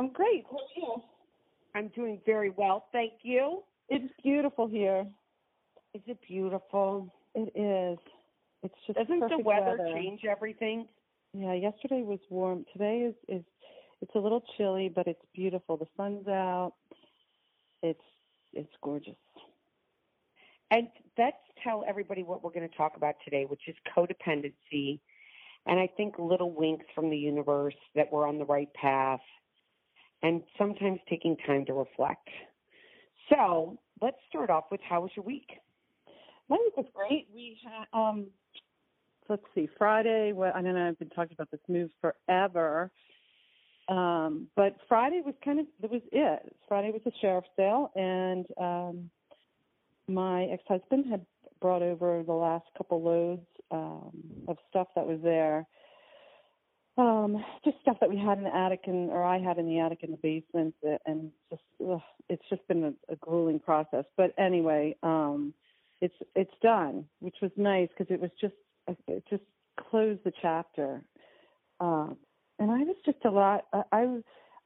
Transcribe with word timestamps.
I'm 0.00 0.08
great. 0.14 0.46
How 0.50 0.56
are 0.56 0.60
you? 0.76 1.02
I'm 1.74 1.88
doing 1.88 2.22
very 2.24 2.48
well, 2.56 2.86
thank 2.90 3.12
you. 3.22 3.62
It's 3.90 4.10
beautiful 4.22 4.66
here. 4.66 5.04
Is 5.92 6.00
it 6.06 6.16
beautiful? 6.26 7.12
It 7.34 7.52
is. 7.54 7.98
It's 8.62 8.74
just 8.86 8.98
Doesn't 8.98 9.20
the 9.20 9.42
weather, 9.44 9.76
weather 9.76 9.90
change 9.92 10.22
everything? 10.24 10.88
Yeah, 11.34 11.52
yesterday 11.52 12.00
was 12.00 12.18
warm. 12.30 12.64
Today 12.72 13.10
is 13.10 13.14
is 13.28 13.44
it's 14.00 14.14
a 14.14 14.18
little 14.18 14.42
chilly, 14.56 14.88
but 14.88 15.06
it's 15.06 15.20
beautiful. 15.34 15.76
The 15.76 15.86
sun's 15.98 16.26
out. 16.28 16.72
It's 17.82 18.00
it's 18.54 18.72
gorgeous. 18.82 19.16
And 20.70 20.88
let's 21.18 21.36
tell 21.62 21.84
everybody 21.86 22.22
what 22.22 22.42
we're 22.42 22.52
going 22.52 22.66
to 22.66 22.74
talk 22.74 22.96
about 22.96 23.16
today, 23.22 23.44
which 23.46 23.68
is 23.68 23.76
codependency. 23.94 24.98
And 25.66 25.78
I 25.78 25.90
think 25.94 26.14
little 26.18 26.52
winks 26.52 26.86
from 26.94 27.10
the 27.10 27.18
universe 27.18 27.74
that 27.94 28.10
we're 28.10 28.26
on 28.26 28.38
the 28.38 28.46
right 28.46 28.72
path 28.72 29.20
and 30.22 30.42
sometimes 30.58 31.00
taking 31.08 31.36
time 31.46 31.64
to 31.66 31.72
reflect. 31.72 32.28
So 33.28 33.78
let's 34.02 34.16
start 34.28 34.50
off 34.50 34.64
with 34.70 34.80
how 34.88 35.02
was 35.02 35.10
your 35.16 35.24
week? 35.24 35.48
My 36.48 36.56
week 36.64 36.76
was 36.76 36.86
great. 36.94 37.28
We 37.34 37.58
had 37.64 37.86
um 37.98 38.26
let's 39.28 39.42
see, 39.54 39.68
Friday 39.78 40.32
well 40.32 40.52
I 40.54 40.62
don't 40.62 40.74
know 40.74 40.88
I've 40.88 40.98
been 40.98 41.10
talking 41.10 41.34
about 41.34 41.50
this 41.50 41.60
move 41.68 41.90
forever. 42.00 42.90
Um, 43.88 44.46
but 44.54 44.76
Friday 44.88 45.20
was 45.24 45.34
kind 45.44 45.60
of 45.60 45.66
that 45.80 45.90
was 45.90 46.02
it. 46.12 46.56
Friday 46.68 46.90
was 46.90 47.02
a 47.06 47.12
sheriff's 47.20 47.48
sale 47.56 47.90
and 47.94 48.46
um 48.58 49.10
my 50.08 50.44
ex 50.44 50.62
husband 50.66 51.06
had 51.10 51.24
brought 51.60 51.82
over 51.82 52.22
the 52.24 52.32
last 52.32 52.66
couple 52.76 53.02
loads 53.02 53.46
um 53.70 54.10
of 54.48 54.56
stuff 54.68 54.88
that 54.96 55.06
was 55.06 55.20
there 55.22 55.66
um, 57.00 57.42
just 57.64 57.78
stuff 57.80 57.96
that 58.00 58.10
we 58.10 58.18
had 58.18 58.36
in 58.36 58.44
the 58.44 58.54
attic 58.54 58.82
and 58.84 59.10
or 59.10 59.24
I 59.24 59.38
had 59.38 59.56
in 59.58 59.66
the 59.66 59.80
attic 59.80 60.00
in 60.02 60.10
the 60.10 60.18
basement, 60.18 60.74
uh, 60.86 60.98
and 61.06 61.30
just 61.48 61.62
ugh, 61.90 62.00
it's 62.28 62.44
just 62.50 62.66
been 62.68 62.84
a, 62.84 63.12
a 63.12 63.16
grueling 63.16 63.58
process. 63.58 64.04
But 64.18 64.34
anyway, 64.38 64.96
um, 65.02 65.54
it's 66.02 66.14
it's 66.36 66.52
done, 66.62 67.06
which 67.20 67.36
was 67.40 67.50
nice 67.56 67.88
because 67.96 68.12
it 68.12 68.20
was 68.20 68.30
just 68.38 68.54
it 69.08 69.24
just 69.30 69.42
closed 69.90 70.20
the 70.24 70.32
chapter. 70.42 71.02
Um, 71.80 72.18
and 72.58 72.70
I 72.70 72.80
was 72.80 72.96
just 73.06 73.24
a 73.24 73.30
lot. 73.30 73.64
I, 73.72 73.82
I 73.92 74.18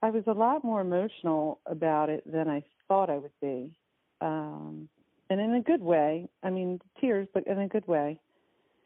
I 0.03 0.11
was 0.11 0.25
a 0.27 0.33
lot 0.33 0.65
more 0.65 0.81
emotional 0.81 1.61
about 1.67 2.11
it 2.11 2.31
than 2.31 2.49
I 2.49 2.65
thought 2.89 3.11
I 3.11 3.19
would 3.19 3.39
be, 3.41 3.77
um, 4.21 4.89
and 5.31 5.41
in 5.41 5.55
a 5.55 5.63
good 5.63 5.83
way. 5.83 6.29
I 6.43 6.51
mean, 6.51 6.81
tears, 7.01 7.29
but 7.33 7.47
in 7.47 7.61
a 7.61 7.69
good 7.69 7.87
way. 7.87 8.19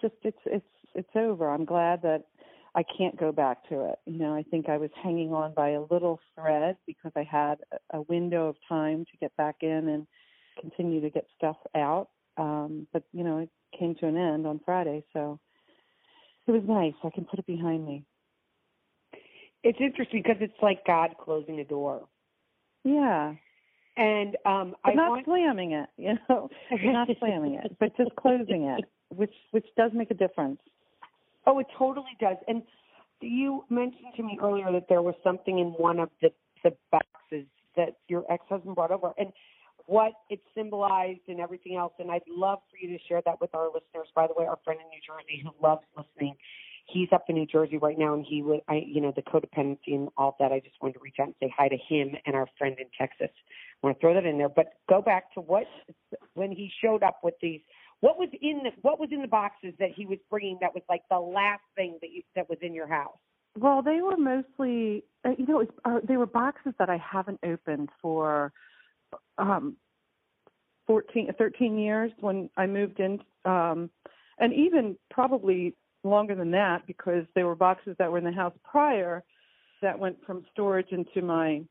Just 0.02 0.14
it's 0.22 0.38
it's 0.44 0.66
it's 0.94 1.16
over. 1.16 1.50
I'm 1.50 1.64
glad 1.64 2.02
that 2.02 2.24
I 2.78 2.84
can't 2.96 3.18
go 3.18 3.32
back 3.32 3.68
to 3.70 3.86
it. 3.90 3.98
You 4.06 4.20
know, 4.20 4.36
I 4.36 4.44
think 4.44 4.68
I 4.68 4.76
was 4.76 4.90
hanging 5.02 5.32
on 5.32 5.52
by 5.52 5.70
a 5.70 5.82
little 5.90 6.20
thread 6.36 6.76
because 6.86 7.10
I 7.16 7.24
had 7.24 7.56
a 7.92 8.02
window 8.02 8.46
of 8.46 8.56
time 8.68 9.04
to 9.10 9.16
get 9.20 9.36
back 9.36 9.56
in 9.62 9.88
and 9.88 10.06
continue 10.60 11.00
to 11.00 11.10
get 11.10 11.26
stuff 11.36 11.56
out. 11.74 12.10
Um, 12.36 12.86
but 12.92 13.02
you 13.12 13.24
know, 13.24 13.38
it 13.38 13.50
came 13.76 13.96
to 13.96 14.06
an 14.06 14.16
end 14.16 14.46
on 14.46 14.60
Friday, 14.64 15.02
so 15.12 15.40
it 16.46 16.52
was 16.52 16.62
nice. 16.68 16.92
I 17.02 17.10
can 17.12 17.24
put 17.24 17.40
it 17.40 17.46
behind 17.46 17.84
me. 17.84 18.04
It's 19.64 19.80
interesting 19.80 20.22
because 20.22 20.40
it's 20.40 20.62
like 20.62 20.86
God 20.86 21.16
closing 21.20 21.58
a 21.58 21.64
door. 21.64 22.06
Yeah. 22.84 23.34
And 23.96 24.36
um 24.46 24.76
but 24.84 24.92
I 24.92 24.94
not 24.94 25.10
want 25.10 25.24
slamming 25.24 25.72
it, 25.72 25.88
you 25.96 26.16
know, 26.28 26.48
not 26.70 27.08
slamming 27.18 27.54
it, 27.54 27.76
but 27.80 27.96
just 27.96 28.14
closing 28.14 28.66
it, 28.66 28.84
which 29.08 29.34
which 29.50 29.66
does 29.76 29.90
make 29.92 30.12
a 30.12 30.14
difference. 30.14 30.60
Oh, 31.48 31.58
it 31.58 31.66
totally 31.78 32.14
does. 32.20 32.36
And 32.46 32.62
you 33.22 33.64
mentioned 33.70 34.12
to 34.18 34.22
me 34.22 34.38
earlier 34.40 34.70
that 34.70 34.84
there 34.88 35.00
was 35.00 35.14
something 35.24 35.58
in 35.58 35.68
one 35.68 35.98
of 35.98 36.10
the 36.20 36.28
the 36.62 36.72
boxes 36.92 37.46
that 37.76 37.94
your 38.08 38.24
ex-husband 38.30 38.74
brought 38.74 38.90
over, 38.90 39.12
and 39.16 39.32
what 39.86 40.12
it 40.28 40.40
symbolized 40.54 41.20
and 41.28 41.40
everything 41.40 41.76
else. 41.76 41.94
And 41.98 42.10
I'd 42.10 42.20
love 42.28 42.58
for 42.70 42.76
you 42.76 42.96
to 42.96 43.02
share 43.08 43.22
that 43.24 43.40
with 43.40 43.54
our 43.54 43.66
listeners. 43.68 44.08
By 44.14 44.26
the 44.26 44.34
way, 44.36 44.46
our 44.46 44.58
friend 44.64 44.78
in 44.80 44.88
New 44.88 45.00
Jersey 45.06 45.42
who 45.42 45.66
loves 45.66 45.82
listening, 45.96 46.34
he's 46.86 47.08
up 47.12 47.24
in 47.28 47.36
New 47.36 47.46
Jersey 47.46 47.78
right 47.78 47.98
now, 47.98 48.12
and 48.12 48.26
he 48.28 48.42
would, 48.42 48.60
I, 48.68 48.82
you 48.86 49.00
know, 49.00 49.12
the 49.16 49.22
codependency 49.22 49.94
and 49.94 50.08
all 50.18 50.36
that. 50.40 50.52
I 50.52 50.60
just 50.60 50.76
wanted 50.82 50.94
to 50.94 51.00
reach 51.00 51.16
out 51.20 51.28
and 51.28 51.34
say 51.40 51.54
hi 51.56 51.68
to 51.68 51.78
him 51.88 52.14
and 52.26 52.36
our 52.36 52.48
friend 52.58 52.76
in 52.78 52.86
Texas. 52.98 53.30
I 53.30 53.86
want 53.86 53.96
to 53.96 54.00
throw 54.00 54.14
that 54.14 54.26
in 54.26 54.36
there. 54.36 54.48
But 54.48 54.74
go 54.88 55.00
back 55.00 55.32
to 55.34 55.40
what 55.40 55.64
when 56.34 56.50
he 56.50 56.70
showed 56.82 57.02
up 57.02 57.20
with 57.22 57.34
these 57.40 57.60
what 58.00 58.18
was 58.18 58.28
in 58.40 58.60
the 58.64 58.70
what 58.82 59.00
was 59.00 59.10
in 59.12 59.22
the 59.22 59.28
boxes 59.28 59.74
that 59.78 59.90
he 59.94 60.06
was 60.06 60.18
bringing 60.30 60.58
that 60.60 60.74
was 60.74 60.82
like 60.88 61.02
the 61.10 61.18
last 61.18 61.62
thing 61.76 61.98
that 62.00 62.10
you, 62.10 62.22
that 62.36 62.48
was 62.48 62.58
in 62.62 62.74
your 62.74 62.86
house? 62.86 63.16
Well, 63.58 63.82
they 63.82 64.00
were 64.00 64.16
mostly, 64.16 65.04
uh, 65.24 65.30
you 65.36 65.46
know, 65.46 65.56
was, 65.56 65.68
uh, 65.84 65.98
they 66.06 66.16
were 66.16 66.26
boxes 66.26 66.74
that 66.78 66.88
I 66.88 66.98
haven't 66.98 67.40
opened 67.44 67.90
for 68.00 68.52
um 69.38 69.76
14 70.86 71.32
13 71.36 71.78
years 71.78 72.12
when 72.20 72.50
I 72.56 72.66
moved 72.66 73.00
in 73.00 73.20
um 73.44 73.90
and 74.38 74.52
even 74.52 74.96
probably 75.10 75.74
longer 76.04 76.34
than 76.34 76.50
that 76.52 76.86
because 76.86 77.24
they 77.34 77.42
were 77.42 77.56
boxes 77.56 77.96
that 77.98 78.10
were 78.10 78.18
in 78.18 78.24
the 78.24 78.32
house 78.32 78.54
prior 78.64 79.24
that 79.82 79.98
went 79.98 80.16
from 80.26 80.44
storage 80.52 80.90
into 80.90 81.22
my 81.22 81.62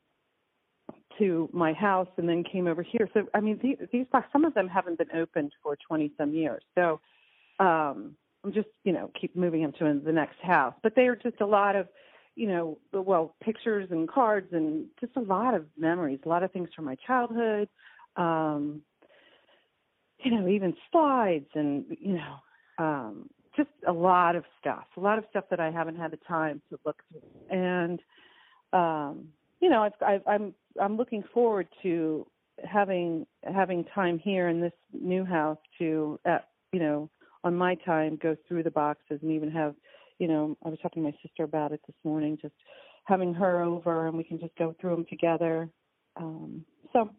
to 1.18 1.50
my 1.54 1.74
house 1.74 2.08
and 2.18 2.28
then 2.28 2.44
came 2.44 2.68
over 2.68 2.84
here. 2.84 3.10
So 3.14 3.28
I 3.34 3.40
mean, 3.40 3.60
these, 3.62 4.06
boxes, 4.12 4.30
some 4.32 4.46
of 4.46 4.54
them 4.54 4.68
haven't 4.68 4.98
been 4.98 5.12
opened 5.16 5.52
for 5.64 5.78
20 5.88 6.12
some 6.18 6.34
years. 6.34 6.64
So 6.76 7.00
um, 7.60 8.16
I'm 8.44 8.54
just 8.54 8.68
you 8.84 8.94
know 8.94 9.12
keep 9.20 9.36
moving 9.36 9.62
them 9.62 9.74
to 9.80 10.02
the 10.04 10.12
next 10.12 10.40
house. 10.42 10.74
But 10.84 10.96
they 10.96 11.08
are 11.08 11.16
just 11.16 11.42
a 11.42 11.46
lot 11.46 11.76
of 11.76 11.88
you 12.36 12.48
know 12.48 12.78
well 12.94 13.36
pictures 13.44 13.90
and 13.92 14.10
cards 14.10 14.48
and 14.52 14.86
just 15.00 15.14
a 15.16 15.22
lot 15.22 15.54
of 15.54 15.66
memories, 15.78 16.20
a 16.26 16.30
lot 16.30 16.44
of 16.44 16.52
things 16.52 16.70
from 16.76 16.86
my 16.86 16.96
childhood. 17.06 17.70
Um, 18.16 18.82
you 20.20 20.32
know, 20.32 20.48
even 20.48 20.76
slides 20.92 21.50
and 21.54 21.86
you 22.00 22.16
know. 22.16 22.36
Um, 22.80 23.30
just 23.58 23.70
a 23.88 23.92
lot 23.92 24.36
of 24.36 24.44
stuff, 24.60 24.86
a 24.96 25.00
lot 25.00 25.18
of 25.18 25.26
stuff 25.32 25.46
that 25.50 25.60
I 25.60 25.72
haven't 25.72 25.98
had 25.98 26.12
the 26.12 26.20
time 26.28 26.62
to 26.70 26.80
look 26.86 27.02
through. 27.12 27.58
And 27.58 28.00
um, 28.72 29.30
you 29.60 29.70
know, 29.70 29.84
I've, 29.84 29.94
I've, 30.06 30.22
I'm 30.28 30.54
I'm 30.80 30.98
looking 30.98 31.24
forward 31.34 31.68
to 31.84 32.26
having 32.64 33.26
having 33.44 33.86
time 33.86 34.20
here 34.20 34.50
in 34.50 34.62
this 34.62 34.74
new 34.94 35.26
house 35.26 35.58
to, 35.80 36.20
uh, 36.28 36.40
you 36.72 36.80
know, 36.80 37.10
on 37.44 37.56
my 37.56 37.76
time 37.76 38.18
go 38.22 38.36
through 38.48 38.64
the 38.64 38.72
boxes 38.72 39.20
and 39.22 39.32
even 39.32 39.52
have, 39.52 39.76
you 40.20 40.28
know, 40.28 40.58
I 40.66 40.70
was 40.70 40.80
talking 40.82 41.04
to 41.04 41.10
my 41.10 41.18
sister 41.24 41.44
about 41.44 41.72
it 41.72 41.82
this 41.88 41.96
morning, 42.04 42.38
just 42.42 42.54
having 43.06 43.34
her 43.34 43.62
over 43.62 44.08
and 44.08 44.18
we 44.18 44.24
can 44.24 44.40
just 44.40 44.56
go 44.58 44.76
through 44.80 44.96
them 44.96 45.06
together. 45.10 45.70
Um, 46.18 46.66
so, 46.94 47.10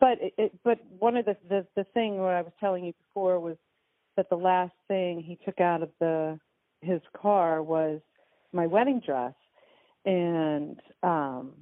but 0.00 0.18
it, 0.20 0.32
it, 0.38 0.52
but 0.64 0.78
one 0.98 1.16
of 1.16 1.24
the, 1.24 1.36
the 1.48 1.66
the 1.76 1.84
thing 1.94 2.18
what 2.18 2.34
I 2.34 2.42
was 2.42 2.52
telling 2.60 2.84
you 2.84 2.92
before 3.06 3.40
was 3.40 3.56
that 4.16 4.28
the 4.30 4.36
last 4.36 4.72
thing 4.88 5.22
he 5.22 5.38
took 5.44 5.60
out 5.60 5.82
of 5.82 5.90
the 6.00 6.38
his 6.80 7.00
car 7.20 7.62
was 7.62 8.00
my 8.52 8.66
wedding 8.66 9.00
dress 9.04 9.34
and 10.08 10.80
um 11.02 11.52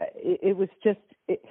it, 0.00 0.40
it 0.42 0.56
was 0.56 0.68
just 0.82 0.98
it, 1.28 1.42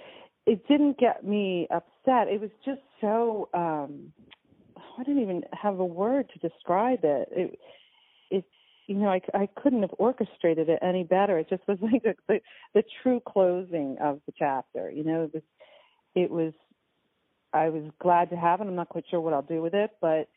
it 0.46 0.68
didn't 0.68 0.98
get 0.98 1.26
me 1.26 1.68
upset. 1.72 2.28
It 2.28 2.40
was 2.42 2.52
just 2.66 2.82
so 3.02 3.50
um 3.54 4.12
i 5.00 5.04
didn't 5.04 5.22
even 5.22 5.44
have 5.54 5.80
a 5.80 5.86
word 5.86 6.30
to 6.34 6.50
describe 6.50 7.00
it. 7.04 7.30
It 7.32 7.60
it 8.30 8.46
you 8.88 8.96
know 8.96 9.10
i 9.10 9.22
i 9.34 9.48
couldn't 9.62 9.82
have 9.82 9.94
orchestrated 9.98 10.70
it 10.70 10.80
any 10.82 11.04
better. 11.04 11.40
It 11.40 11.50
just 11.50 11.68
was 11.68 11.78
like 11.82 12.04
the 12.04 12.16
the, 12.28 12.42
the 12.74 12.84
true 13.02 13.22
closing 13.26 13.98
of 14.02 14.20
the 14.26 14.34
chapter 14.38 14.92
you 14.92 15.04
know? 15.04 15.24
It 15.24 15.34
was 15.34 15.44
it 16.16 16.32
was 16.32 16.54
i 17.54 17.70
was 17.70 17.84
glad 18.00 18.30
to 18.32 18.36
have 18.36 18.60
it. 18.60 18.68
I'm 18.68 18.76
not 18.76 18.90
quite 18.90 19.06
sure 19.10 19.22
what 19.22 19.34
i'll 19.34 19.42
do 19.42 19.62
with 19.62 19.74
it 19.74 19.92
but 20.02 20.28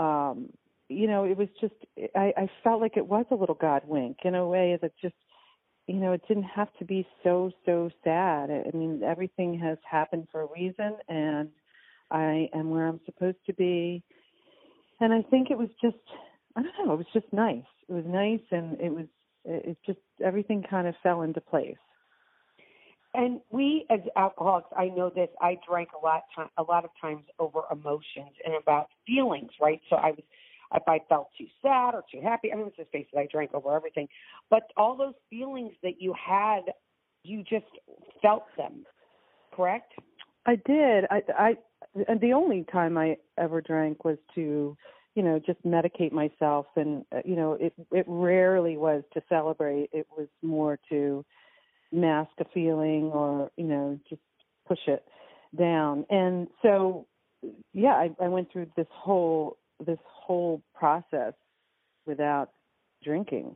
um 0.00 0.48
you 0.88 1.06
know, 1.06 1.24
it 1.24 1.36
was 1.36 1.48
just 1.60 1.74
I, 2.14 2.32
I 2.36 2.50
felt 2.62 2.80
like 2.80 2.96
it 2.96 3.06
was 3.06 3.26
a 3.30 3.34
little 3.34 3.54
God 3.54 3.82
wink 3.86 4.18
in 4.24 4.34
a 4.34 4.46
way 4.46 4.78
that 4.80 4.92
just 5.00 5.14
you 5.86 5.96
know, 5.96 6.12
it 6.12 6.22
didn't 6.26 6.44
have 6.44 6.68
to 6.78 6.84
be 6.84 7.06
so 7.22 7.50
so 7.66 7.90
sad. 8.02 8.50
I 8.50 8.76
mean, 8.76 9.02
everything 9.04 9.58
has 9.60 9.78
happened 9.88 10.28
for 10.30 10.42
a 10.42 10.48
reason, 10.54 10.96
and 11.08 11.50
I 12.10 12.48
am 12.54 12.70
where 12.70 12.86
I'm 12.86 13.00
supposed 13.04 13.38
to 13.46 13.54
be. 13.54 14.02
And 15.00 15.12
I 15.12 15.22
think 15.22 15.50
it 15.50 15.58
was 15.58 15.70
just 15.82 15.96
I 16.56 16.62
don't 16.62 16.86
know, 16.86 16.94
it 16.94 16.98
was 16.98 17.06
just 17.12 17.32
nice. 17.32 17.64
It 17.88 17.92
was 17.92 18.04
nice, 18.06 18.40
and 18.50 18.80
it 18.80 18.92
was 18.94 19.06
it 19.44 19.76
just 19.84 19.98
everything 20.24 20.64
kind 20.68 20.86
of 20.86 20.94
fell 21.02 21.22
into 21.22 21.40
place. 21.40 21.76
And 23.14 23.40
we, 23.50 23.86
as 23.90 24.00
alcoholics, 24.16 24.68
I 24.76 24.86
know 24.86 25.08
this. 25.08 25.28
I 25.40 25.56
drank 25.68 25.90
a 25.94 26.04
lot, 26.04 26.24
a 26.58 26.62
lot 26.64 26.84
of 26.84 26.90
times 27.00 27.22
over 27.38 27.60
emotions 27.70 28.34
and 28.44 28.56
about 28.60 28.88
feelings, 29.06 29.52
right? 29.60 29.80
So 29.88 29.96
I 29.96 30.10
was 30.10 30.24
if 30.74 30.82
I 30.86 31.00
felt 31.08 31.28
too 31.36 31.46
sad 31.62 31.94
or 31.94 32.04
too 32.10 32.20
happy. 32.22 32.52
I 32.52 32.56
mean, 32.56 32.64
let's 32.64 32.76
just 32.76 32.90
face 32.90 33.06
it, 33.12 33.18
I 33.18 33.26
drank 33.30 33.54
over 33.54 33.74
everything. 33.74 34.08
But 34.50 34.70
all 34.76 34.96
those 34.96 35.14
feelings 35.30 35.72
that 35.82 36.00
you 36.00 36.14
had, 36.14 36.62
you 37.22 37.42
just 37.42 37.66
felt 38.22 38.44
them, 38.56 38.84
correct? 39.54 39.92
I 40.46 40.56
did. 40.66 41.04
I, 41.10 41.22
I, 41.38 41.56
and 42.08 42.20
the 42.20 42.32
only 42.32 42.64
time 42.70 42.98
I 42.98 43.16
ever 43.38 43.60
drank 43.60 44.04
was 44.04 44.18
to 44.34 44.76
you 45.14 45.22
know, 45.22 45.38
just 45.38 45.62
medicate 45.64 46.12
myself. 46.12 46.66
And 46.76 47.04
uh, 47.14 47.20
you 47.24 47.36
know, 47.36 47.52
it 47.54 47.72
it 47.92 48.04
rarely 48.08 48.76
was 48.76 49.02
to 49.14 49.22
celebrate. 49.28 49.90
It 49.92 50.06
was 50.16 50.28
more 50.42 50.78
to 50.90 51.24
mask 51.92 52.32
a 52.40 52.44
feeling 52.52 53.10
or 53.12 53.50
you 53.56 53.64
know 53.64 53.98
just 54.08 54.22
push 54.66 54.80
it 54.86 55.04
down. 55.56 56.04
And 56.10 56.48
so, 56.62 57.06
yeah, 57.72 57.94
I, 57.94 58.10
I 58.20 58.28
went 58.28 58.50
through 58.50 58.66
this 58.76 58.88
whole 58.90 59.56
this 59.84 59.98
whole 60.04 60.62
process 60.74 61.34
without 62.06 62.50
drinking. 63.02 63.54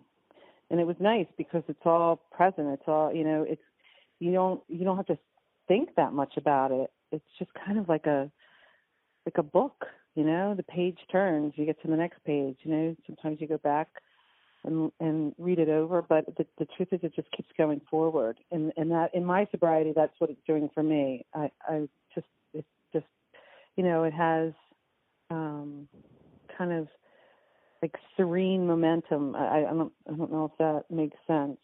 And 0.70 0.81
it 0.81 0.87
was 0.87 0.97
nice 1.00 1.26
because 1.37 1.62
it's 1.69 1.85
all 1.85 2.20
present. 2.31 2.69
It's 2.69 2.82
all 2.87 3.12
you 3.12 3.25
know 3.25 3.44
it's 3.49 3.62
you 4.20 4.32
don't 4.32 4.61
you 4.69 4.85
don't 4.85 4.97
have 4.97 5.06
to 5.06 5.19
think 5.67 5.91
that 5.97 6.12
much 6.12 6.37
about 6.37 6.73
it. 6.73 6.91
It's 7.12 7.25
just 7.38 7.50
kind 7.55 7.79
of 7.79 7.88
like 7.88 8.06
a 8.06 8.31
like 9.26 9.38
a 9.38 9.43
book 9.43 9.87
you 10.15 10.25
know 10.25 10.55
the 10.55 10.62
page 10.62 10.99
turns 11.12 11.53
you 11.56 11.67
get 11.67 11.81
to 11.82 11.87
the 11.88 11.97
next 11.97 12.25
page 12.25 12.56
you 12.62 12.73
know 12.73 12.97
sometimes 13.06 13.38
you 13.43 13.47
go 13.47 13.59
back 13.59 13.88
and 14.64 14.91
and 15.00 15.35
read 15.38 15.59
it 15.59 15.69
over 15.69 16.03
but 16.03 16.25
the 16.37 16.47
the 16.59 16.67
truth 16.76 16.88
is 16.93 17.00
it 17.03 17.14
just 17.14 17.31
keeps 17.32 17.49
going 17.56 17.81
forward. 17.91 18.38
And 18.50 18.73
and 18.76 18.91
that 18.91 19.14
in 19.14 19.25
my 19.25 19.47
sobriety 19.50 19.93
that's 19.94 20.14
what 20.19 20.31
it's 20.31 20.44
doing 20.47 20.71
for 20.75 20.82
me. 20.82 21.25
I 21.35 21.50
i 21.69 21.88
just 22.14 22.26
it's 22.53 22.67
just 22.93 23.06
you 23.76 23.85
know 23.85 24.05
it 24.05 24.12
has 24.12 24.53
um 25.31 25.89
kind 26.57 26.73
of 26.73 26.89
like 27.83 27.95
serene 28.17 28.67
momentum. 28.67 29.35
I, 29.37 29.59
I 29.59 29.73
don't 29.73 29.93
I 30.09 30.17
don't 30.17 30.33
know 30.33 30.45
if 30.53 30.59
that 30.59 30.85
makes 30.95 31.17
sense. 31.27 31.59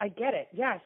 I 0.00 0.08
get 0.08 0.34
it. 0.34 0.48
Yes, 0.52 0.80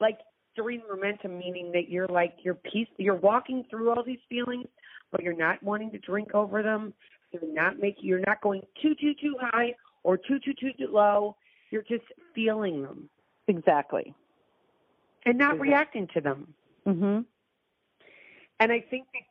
like 0.00 0.18
serene 0.56 0.82
momentum, 0.88 1.38
meaning 1.38 1.72
that 1.72 1.88
you're 1.88 2.06
like 2.08 2.34
you're 2.42 2.54
peace. 2.54 2.88
You're 2.98 3.16
walking 3.16 3.64
through 3.70 3.90
all 3.90 4.02
these 4.04 4.20
feelings, 4.28 4.66
but 5.10 5.22
you're 5.22 5.36
not 5.36 5.62
wanting 5.62 5.90
to 5.92 5.98
drink 5.98 6.34
over 6.34 6.62
them. 6.62 6.94
You're 7.32 7.52
not 7.52 7.78
making. 7.78 8.04
You're 8.04 8.22
not 8.26 8.40
going 8.40 8.62
too 8.80 8.94
too 8.94 9.14
too 9.20 9.36
high 9.40 9.74
or 10.02 10.16
too 10.16 10.38
too 10.44 10.54
too 10.54 10.70
too 10.78 10.88
low. 10.90 11.36
You're 11.70 11.82
just 11.82 12.04
feeling 12.34 12.82
them. 12.82 13.08
Exactly. 13.48 14.14
And 15.24 15.38
not 15.38 15.54
exactly. 15.54 15.68
reacting 15.68 16.08
to 16.14 16.20
them. 16.20 16.54
Mhm. 16.86 17.24
And 18.60 18.72
I 18.72 18.80
think 18.80 19.06
that 19.12 19.22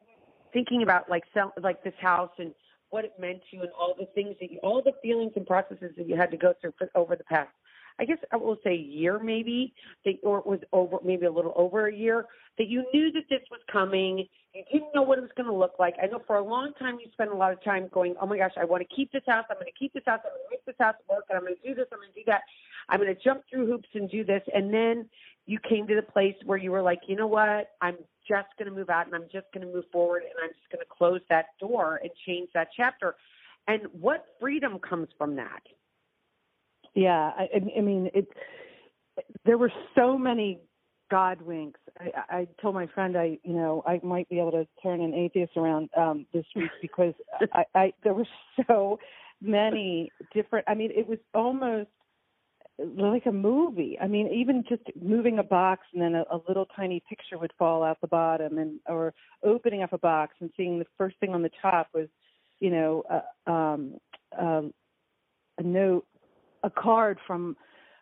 thinking 0.54 0.84
about 0.84 1.10
like 1.10 1.24
sell, 1.34 1.54
like 1.62 1.84
this 1.84 1.94
house 2.00 2.32
and 2.38 2.54
what 2.90 3.06
it 3.06 3.14
meant 3.20 3.42
to 3.50 3.58
you 3.58 3.62
and 3.64 3.72
all 3.80 3.96
the 3.98 4.08
things 4.14 4.36
that 4.42 4.52
you, 4.52 4.60
all 4.64 4.82
the 4.82 4.94
feelings 5.02 5.34
and 5.36 5.46
processes 5.46 5.92
that 5.98 6.08
you 6.08 6.16
had 6.16 6.32
to 6.32 6.38
go 6.38 6.54
through 6.62 6.74
for, 6.78 6.90
over 6.96 7.16
the 7.16 7.24
past 7.24 7.50
I 8.00 8.06
guess 8.06 8.18
I 8.32 8.38
will 8.38 8.58
say 8.64 8.76
year 8.76 9.20
maybe, 9.20 9.74
that, 10.06 10.16
or 10.24 10.40
it 10.40 10.46
was 10.48 10.60
over 10.74 10.98
maybe 11.04 11.26
a 11.26 11.32
little 11.32 11.54
over 11.56 11.88
a 11.88 11.96
year, 11.96 12.26
that 12.58 12.68
you 12.68 12.84
knew 12.94 13.12
that 13.12 13.24
this 13.30 13.42
was 13.52 13.60
coming. 13.72 14.28
You 14.54 14.64
didn't 14.72 14.94
know 14.96 15.04
what 15.04 15.20
it 15.20 15.22
was 15.22 15.32
going 15.36 15.48
to 15.48 15.56
look 15.56 15.74
like. 15.80 15.96
I 16.02 16.08
know 16.08 16.22
for 16.26 16.38
a 16.38 16.44
long 16.44 16.74
time 16.80 16.98
you 17.00 17.12
spent 17.14 17.32
a 17.32 17.36
lot 17.36 17.54
of 17.54 17.64
time 17.64 17.90
going, 17.94 18.16
oh 18.20 18.26
my 18.26 18.38
gosh, 18.38 18.54
I 18.60 18.66
want 18.66 18.82
to 18.88 18.96
keep 18.96 19.12
this 19.12 19.24
house. 19.28 19.46
I'm 19.50 19.58
going 19.58 19.68
to 19.68 19.80
keep 19.80 19.94
this 19.94 20.04
house. 20.06 20.20
I'm 20.26 20.32
going 20.32 20.46
to 20.46 20.52
make 20.52 20.66
this 20.66 20.76
house 20.80 20.96
work. 21.10 21.26
And 21.30 21.38
I'm 21.38 21.44
going 21.44 21.56
to 21.56 21.68
do 21.68 21.76
this. 21.76 21.86
I'm 21.92 22.00
going 22.00 22.12
to 22.12 22.20
do 22.20 22.26
that. 22.28 22.42
I'm 22.90 23.00
going 23.00 23.16
to 23.16 23.22
jump 23.22 23.44
through 23.50 23.68
hoops 23.68 23.90
and 23.94 24.10
do 24.10 24.24
this. 24.24 24.42
And 24.54 24.74
then 24.74 25.08
you 25.46 25.60
came 25.60 25.88
to 25.88 25.96
the 25.96 26.02
place 26.02 26.36
where 26.46 26.58
you 26.58 26.72
were 26.72 26.82
like, 26.82 27.02
you 27.08 27.16
know 27.16 27.28
what? 27.28 27.70
I'm 27.82 27.98
just 28.32 28.58
going 28.58 28.70
to 28.70 28.78
move 28.78 28.90
out 28.90 29.06
and 29.06 29.16
I'm 29.16 29.28
just 29.32 29.48
going 29.54 29.68
to 29.68 29.74
move 29.74 29.86
forward 29.92 30.24
and 30.24 30.34
I'm 30.42 30.50
just 30.50 30.70
going 30.72 30.80
to 30.80 30.90
close 30.90 31.22
that 31.30 31.48
door 31.60 32.00
and 32.02 32.10
change 32.26 32.50
that 32.54 32.70
chapter. 32.76 33.16
And 33.68 33.84
what 34.00 34.26
freedom 34.40 34.80
comes 34.80 35.10
from 35.18 35.36
that? 35.36 35.62
Yeah, 36.96 37.32
I, 37.38 37.48
I 37.78 37.82
mean, 37.82 38.10
it. 38.14 38.28
There 39.46 39.58
were 39.58 39.72
so 39.96 40.18
many 40.18 40.60
God 41.10 41.42
winks. 41.42 41.80
I, 42.00 42.38
I 42.38 42.48
told 42.62 42.76
my 42.76 42.88
friend 42.88 43.18
I, 43.18 43.38
you 43.44 43.54
know, 43.54 43.84
I 43.86 44.00
might 44.04 44.28
be 44.30 44.40
able 44.40 44.52
to 44.52 44.68
turn 44.82 45.02
an 45.02 45.14
atheist 45.14 45.56
around 45.58 45.90
um 45.98 46.26
this 46.34 46.46
week 46.56 46.72
because 46.82 47.14
I, 47.54 47.64
I 47.76 47.94
there 48.04 48.14
were 48.14 48.28
so 48.68 49.00
many 49.42 50.12
different. 50.34 50.66
I 50.68 50.74
mean, 50.74 50.92
it 50.96 51.08
was 51.08 51.20
almost 51.34 51.90
like 52.98 53.26
a 53.26 53.32
movie. 53.32 53.98
I 54.02 54.08
mean, 54.08 54.28
even 54.28 54.64
just 54.68 54.84
moving 55.02 55.40
a 55.40 55.44
box 55.44 55.84
and 55.94 56.02
then 56.02 56.16
a, 56.16 56.24
a 56.32 56.40
little 56.48 56.66
tiny 56.76 57.02
picture 57.08 57.38
would 57.38 57.54
fall 57.58 57.84
out 57.84 58.00
the 58.02 58.08
bottom, 58.08 58.58
and 58.58 58.80
or 58.88 59.14
opening 59.44 59.84
up 59.84 59.94
a 59.94 59.98
box 59.98 60.36
and 60.40 60.50
seeing 60.58 60.80
the 60.80 60.86
first 60.98 61.18
thing 61.20 61.34
on 61.34 61.42
the 61.42 61.52
top 61.62 61.90
was, 61.94 62.08
you 62.60 62.70
know, 62.70 63.04
uh, 63.10 63.52
um, 63.52 63.96
uh, 64.40 64.62
a 65.58 65.64
note, 65.64 66.06
a 66.64 66.70
card 66.70 67.18
from 67.26 67.56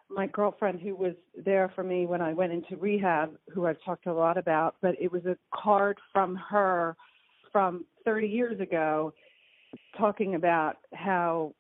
my 0.10 0.28
girlfriend 0.28 0.82
who 0.82 0.96
was 0.96 1.14
there 1.46 1.72
for 1.76 1.84
me 1.84 2.06
when 2.06 2.22
I 2.22 2.34
went 2.34 2.52
into 2.52 2.76
rehab, 2.78 3.36
who 3.54 3.68
I've 3.68 3.82
talked 3.86 4.08
a 4.08 4.14
lot 4.14 4.38
about, 4.38 4.76
but 4.82 4.96
it 5.00 5.12
was 5.12 5.26
a 5.26 5.38
card 5.54 5.98
from 6.12 6.36
her 6.36 6.96
from 7.52 7.86
30 8.06 8.28
years 8.28 8.60
ago 8.60 9.14
talking 9.98 10.36
about 10.36 10.78
how 10.94 11.54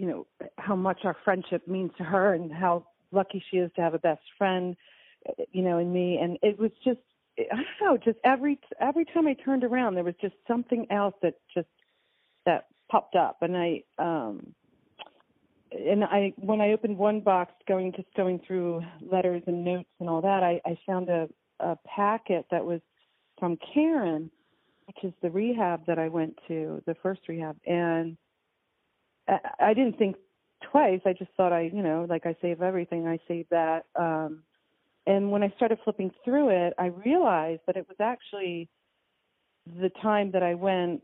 you 0.00 0.06
know 0.06 0.26
how 0.56 0.74
much 0.74 1.00
our 1.04 1.14
friendship 1.24 1.68
means 1.68 1.90
to 1.98 2.04
her 2.04 2.32
and 2.32 2.50
how 2.50 2.86
lucky 3.12 3.44
she 3.50 3.58
is 3.58 3.70
to 3.76 3.82
have 3.82 3.92
a 3.92 3.98
best 3.98 4.22
friend 4.38 4.74
you 5.52 5.60
know 5.62 5.76
in 5.78 5.92
me. 5.92 6.18
And 6.18 6.38
it 6.42 6.58
was 6.58 6.70
just 6.82 7.00
i 7.38 7.56
don't 7.56 7.66
know 7.82 7.96
just 7.98 8.18
every 8.24 8.58
every 8.80 9.04
time 9.04 9.28
i 9.28 9.34
turned 9.34 9.62
around 9.62 9.94
there 9.94 10.04
was 10.04 10.14
just 10.20 10.34
something 10.48 10.86
else 10.90 11.14
that 11.22 11.34
just 11.54 11.68
that 12.46 12.68
popped 12.90 13.14
up. 13.14 13.42
And 13.42 13.54
i 13.54 13.82
um 13.98 14.54
and 15.70 16.02
i 16.02 16.32
when 16.36 16.62
i 16.62 16.72
opened 16.72 16.96
one 16.96 17.20
box 17.20 17.52
going 17.68 17.92
just 17.92 18.08
going 18.16 18.40
through 18.46 18.82
letters 19.02 19.42
and 19.46 19.64
notes 19.64 19.90
and 20.00 20.08
all 20.08 20.22
that 20.22 20.42
i 20.42 20.60
i 20.64 20.78
found 20.86 21.10
a 21.10 21.28
a 21.60 21.76
packet 21.84 22.46
that 22.50 22.64
was 22.64 22.80
from 23.38 23.58
Caron 23.74 24.30
which 24.86 25.04
is 25.04 25.12
the 25.20 25.30
rehab 25.30 25.84
that 25.86 25.98
i 25.98 26.08
went 26.08 26.34
to 26.48 26.82
the 26.86 26.94
first 27.02 27.20
rehab. 27.28 27.56
And 27.66 28.16
I 29.58 29.74
didn't 29.74 29.98
think 29.98 30.16
twice. 30.70 31.00
I 31.04 31.12
just 31.12 31.30
thought 31.36 31.52
I, 31.52 31.62
you 31.62 31.82
know, 31.82 32.06
like 32.08 32.26
I 32.26 32.36
save 32.42 32.62
everything, 32.62 33.06
I 33.06 33.18
save 33.28 33.46
that. 33.50 33.86
Um, 33.94 34.42
and 35.06 35.30
when 35.30 35.42
I 35.42 35.52
started 35.56 35.78
flipping 35.84 36.10
through 36.24 36.50
it, 36.50 36.74
I 36.78 36.86
realized 36.86 37.62
that 37.66 37.76
it 37.76 37.86
was 37.88 37.96
actually 38.00 38.68
the 39.66 39.90
time 40.02 40.30
that 40.32 40.42
I 40.42 40.54
went 40.54 41.02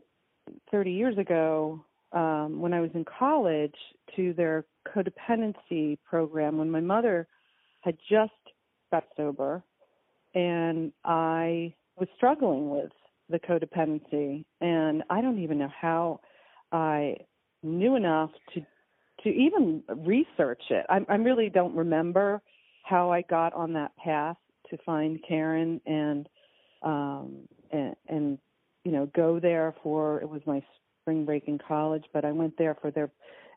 30 0.71 0.91
years 0.91 1.17
ago 1.17 1.83
um, 2.13 2.59
when 2.59 2.73
I 2.73 2.79
was 2.79 2.91
in 2.93 3.05
college 3.05 3.75
to 4.15 4.33
their 4.33 4.65
codependency 4.87 5.97
program 6.05 6.57
when 6.57 6.71
my 6.71 6.79
mother 6.79 7.27
had 7.81 7.97
just 8.09 8.31
got 8.91 9.03
sober 9.17 9.63
and 10.33 10.91
I 11.03 11.73
was 11.97 12.07
struggling 12.15 12.69
with 12.69 12.91
the 13.29 13.39
codependency 13.39 14.45
and 14.61 15.03
I 15.09 15.21
don't 15.21 15.39
even 15.39 15.59
know 15.59 15.71
how 15.79 16.21
I 16.71 17.17
knew 17.63 17.95
enough 17.95 18.31
to 18.53 18.61
to 19.23 19.29
even 19.29 19.83
research 19.89 20.61
it. 20.69 20.85
I, 20.89 20.99
I 21.09 21.15
really 21.15 21.49
don't 21.49 21.75
remember 21.75 22.41
how 22.83 23.11
I 23.11 23.23
got 23.23 23.53
on 23.53 23.73
that 23.73 23.95
path 23.97 24.37
to 24.69 24.77
find 24.85 25.19
Caron 25.27 25.81
and 25.85 26.29
um 26.83 27.47
and, 27.71 27.95
and 28.07 28.37
you 28.83 28.91
know 28.91 29.09
go 29.15 29.39
there 29.39 29.73
for 29.81 30.21
it 30.21 30.29
was 30.29 30.41
my 30.45 30.61
spring 31.01 31.25
break 31.25 31.47
in 31.47 31.57
college, 31.57 32.03
but 32.13 32.25
I 32.25 32.31
went 32.31 32.57
there 32.57 32.75
for 32.81 32.91
their 32.91 33.09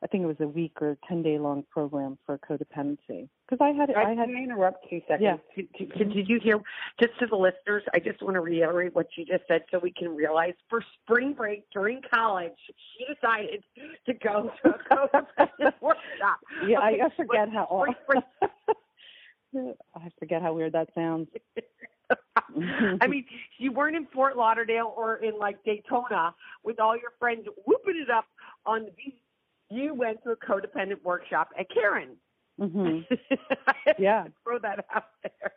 I 0.02 0.06
think 0.06 0.24
it 0.24 0.26
was 0.26 0.40
a 0.40 0.48
week 0.48 0.80
or 0.80 0.96
ten 1.06 1.22
day 1.22 1.38
long 1.38 1.62
program 1.70 2.16
for 2.24 2.38
codependency 2.38 3.28
because 3.46 3.58
I 3.60 3.68
had 3.68 3.90
I, 3.90 4.12
I 4.12 4.14
had 4.14 4.26
to 4.26 4.34
interrupt 4.34 4.88
two 4.88 5.00
seconds. 5.06 5.20
Yeah. 5.22 5.36
Did, 5.54 5.92
did, 5.98 6.12
did, 6.14 6.28
you 6.28 6.40
hear? 6.42 6.58
Just 6.98 7.18
to 7.20 7.26
the 7.26 7.36
listeners, 7.36 7.82
I 7.92 7.98
just 7.98 8.22
want 8.22 8.34
to 8.34 8.40
reiterate 8.40 8.94
what 8.94 9.08
you 9.16 9.26
just 9.26 9.44
said 9.46 9.62
so 9.70 9.78
we 9.78 9.92
can 9.92 10.16
realize. 10.16 10.54
For 10.70 10.82
spring 11.02 11.34
break 11.34 11.64
during 11.70 12.00
college, 12.12 12.52
she 12.66 13.04
decided 13.12 13.62
to 14.06 14.14
go 14.14 14.50
to 14.62 14.70
a 14.70 14.78
codependent 14.94 15.74
workshop. 15.82 16.40
Yeah, 16.66 16.78
okay, 16.78 17.00
I, 17.02 17.06
I 17.06 17.16
forget 17.16 17.50
how. 17.50 17.84
I 19.94 20.08
forget 20.18 20.40
how 20.40 20.54
weird 20.54 20.72
that 20.72 20.88
sounds. 20.94 21.28
I 23.00 23.06
mean, 23.06 23.24
you 23.58 23.72
weren't 23.72 23.96
in 23.96 24.06
Fort 24.06 24.36
Lauderdale 24.36 24.94
or 24.96 25.16
in 25.16 25.38
like 25.38 25.62
Daytona 25.64 26.34
with 26.64 26.80
all 26.80 26.96
your 26.96 27.12
friends 27.18 27.46
whooping 27.66 28.02
it 28.02 28.10
up 28.10 28.24
on 28.64 28.84
the 28.84 28.90
beach 28.92 29.14
you 29.70 29.94
went 29.94 30.22
to 30.24 30.30
a 30.30 30.36
codependent 30.36 31.02
workshop 31.02 31.50
at 31.58 31.66
Caron. 31.72 32.16
Mm-hmm. 32.60 33.14
yeah, 33.98 34.24
throw 34.44 34.58
that 34.58 34.84
out 34.94 35.04
there. 35.22 35.52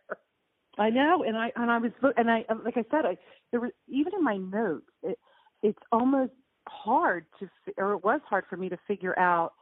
I 0.77 0.89
know, 0.89 1.24
and 1.24 1.38
I 1.38 1.51
and 1.55 1.70
I 1.70 1.77
was 1.77 1.91
and 2.17 2.32
I 2.32 2.46
like 2.63 2.77
I 2.77 2.86
said, 2.89 3.05
I 3.05 3.17
there 3.51 3.60
was 3.60 3.72
even 3.88 4.13
in 4.17 4.24
my 4.24 4.38
notes, 4.38 4.86
it, 5.03 5.20
it's 5.62 5.79
almost 5.91 6.32
hard 6.67 7.25
to 7.39 7.50
or 7.77 7.93
it 7.93 8.03
was 8.03 8.22
hard 8.27 8.46
for 8.50 8.58
me 8.58 8.70
to 8.70 8.77
figure 8.88 9.17
out. 9.17 9.53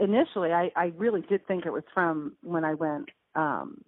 Initially, 0.00 0.52
I 0.52 0.70
I 0.76 0.92
really 0.96 1.22
did 1.22 1.46
think 1.46 1.66
it 1.66 1.72
was 1.72 1.82
from 1.92 2.36
when 2.42 2.64
I 2.64 2.74
went 2.74 3.10
um 3.34 3.82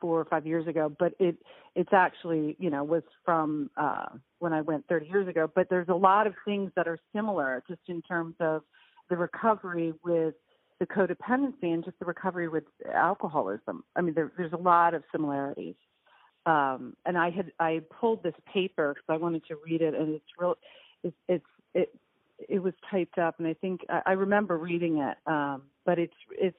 four 0.00 0.18
or 0.18 0.24
five 0.24 0.46
years 0.46 0.66
ago, 0.66 0.92
but 0.98 1.12
it 1.18 1.36
it's 1.76 1.92
actually 1.92 2.56
you 2.58 2.70
know 2.70 2.82
was 2.82 3.02
from 3.24 3.70
uh 3.76 4.06
when 4.38 4.52
I 4.52 4.62
went 4.62 4.86
30 4.88 5.06
years 5.06 5.28
ago. 5.28 5.50
But 5.52 5.68
there's 5.68 5.88
a 5.88 5.94
lot 5.94 6.26
of 6.26 6.34
things 6.44 6.72
that 6.76 6.88
are 6.88 6.98
similar, 7.14 7.62
just 7.68 7.82
in 7.88 8.02
terms 8.02 8.34
of 8.40 8.62
the 9.10 9.16
recovery 9.16 9.92
with 10.04 10.34
the 10.78 10.86
codependency 10.86 11.74
and 11.74 11.84
just 11.84 11.98
the 11.98 12.06
recovery 12.06 12.48
with 12.48 12.64
alcoholism. 12.92 13.84
I 13.94 14.00
mean, 14.00 14.14
there, 14.14 14.32
there's 14.36 14.52
a 14.52 14.56
lot 14.56 14.94
of 14.94 15.02
similarities. 15.12 15.74
Um, 16.46 16.96
and 17.04 17.18
I 17.18 17.28
had 17.30 17.52
I 17.60 17.82
pulled 18.00 18.22
this 18.22 18.34
paper 18.50 18.94
because 18.94 19.14
I 19.14 19.18
wanted 19.18 19.44
to 19.48 19.56
read 19.64 19.82
it, 19.82 19.94
and 19.94 20.14
it's 20.14 20.24
real. 20.38 20.54
It's 21.04 21.16
it's 21.28 21.44
it 21.74 21.94
it 22.48 22.60
was 22.60 22.72
typed 22.90 23.18
up, 23.18 23.34
and 23.38 23.46
I 23.46 23.52
think 23.52 23.82
I, 23.90 24.00
I 24.06 24.12
remember 24.12 24.56
reading 24.56 24.98
it. 24.98 25.18
Um, 25.26 25.64
but 25.84 25.98
it's 25.98 26.14
it's 26.30 26.56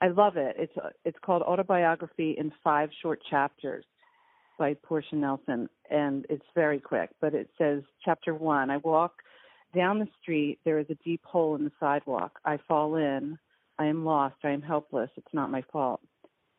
I 0.00 0.08
love 0.08 0.38
it. 0.38 0.56
It's 0.58 0.72
it's 1.04 1.18
called 1.22 1.42
Autobiography 1.42 2.36
in 2.38 2.52
Five 2.64 2.88
Short 3.02 3.20
Chapters 3.28 3.84
by 4.58 4.74
Portia 4.82 5.16
Nelson, 5.16 5.68
and 5.90 6.24
it's 6.30 6.46
very 6.54 6.80
quick. 6.80 7.10
But 7.20 7.34
it 7.34 7.50
says, 7.58 7.82
Chapter 8.02 8.34
One: 8.34 8.70
I 8.70 8.78
walk 8.78 9.12
down 9.74 9.98
the 9.98 10.08
street. 10.20 10.58
There 10.64 10.78
is 10.78 10.86
a 10.90 10.94
deep 11.04 11.24
hole 11.24 11.54
in 11.56 11.64
the 11.64 11.72
sidewalk. 11.80 12.38
I 12.44 12.58
fall 12.68 12.96
in. 12.96 13.38
I 13.78 13.86
am 13.86 14.04
lost. 14.04 14.36
I 14.44 14.50
am 14.50 14.62
helpless. 14.62 15.10
It's 15.16 15.34
not 15.34 15.50
my 15.50 15.62
fault. 15.72 16.00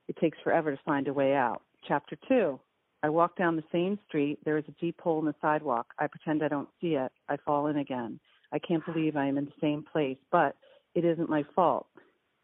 It 0.08 0.18
takes 0.18 0.38
forever 0.44 0.72
to 0.72 0.82
find 0.86 1.08
a 1.08 1.14
way 1.14 1.34
out. 1.34 1.62
Chapter 1.88 2.18
Two: 2.28 2.60
I 3.04 3.10
walk 3.10 3.38
down 3.38 3.56
the 3.56 3.64
same 3.72 4.00
street. 4.08 4.40
There 4.44 4.58
is 4.58 4.66
a 4.68 4.82
deep 4.82 5.00
hole 5.02 5.20
in 5.20 5.26
the 5.26 5.36
sidewalk. 5.42 5.88
I 6.00 6.08
pretend 6.08 6.44
I 6.44 6.48
don't 6.48 6.70
see 6.82 6.96
it. 6.96 7.12
I 7.28 7.38
fall 7.38 7.68
in 7.68 7.78
again. 7.78 8.20
I 8.52 8.60
can't 8.60 8.86
believe 8.86 9.16
I 9.16 9.28
am 9.28 9.38
in 9.38 9.46
the 9.46 9.52
same 9.62 9.84
place, 9.92 10.18
but 10.32 10.56
it 10.96 11.06
isn't 11.06 11.30
my 11.30 11.44
fault. 11.56 11.88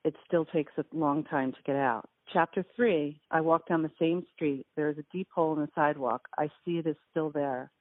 It 0.04 0.16
still 0.28 0.46
takes 0.46 0.72
a 0.78 0.86
long 0.94 1.24
time 1.24 1.52
to 1.52 1.58
get 1.66 1.76
out. 1.76 2.08
Chapter 2.32 2.64
3 2.76 3.20
I 3.32 3.42
walk 3.42 3.68
down 3.68 3.82
the 3.82 3.92
same 4.00 4.24
street. 4.36 4.66
There 4.76 4.90
is 4.90 4.98
a 4.98 5.06
deep 5.12 5.28
hole 5.34 5.54
in 5.54 5.62
the 5.62 5.70
sidewalk. 5.74 6.28
I 6.38 6.50
see 6.64 6.78
it 6.78 6.88
is 6.88 6.96
still 7.10 7.32
there. 7.32 7.72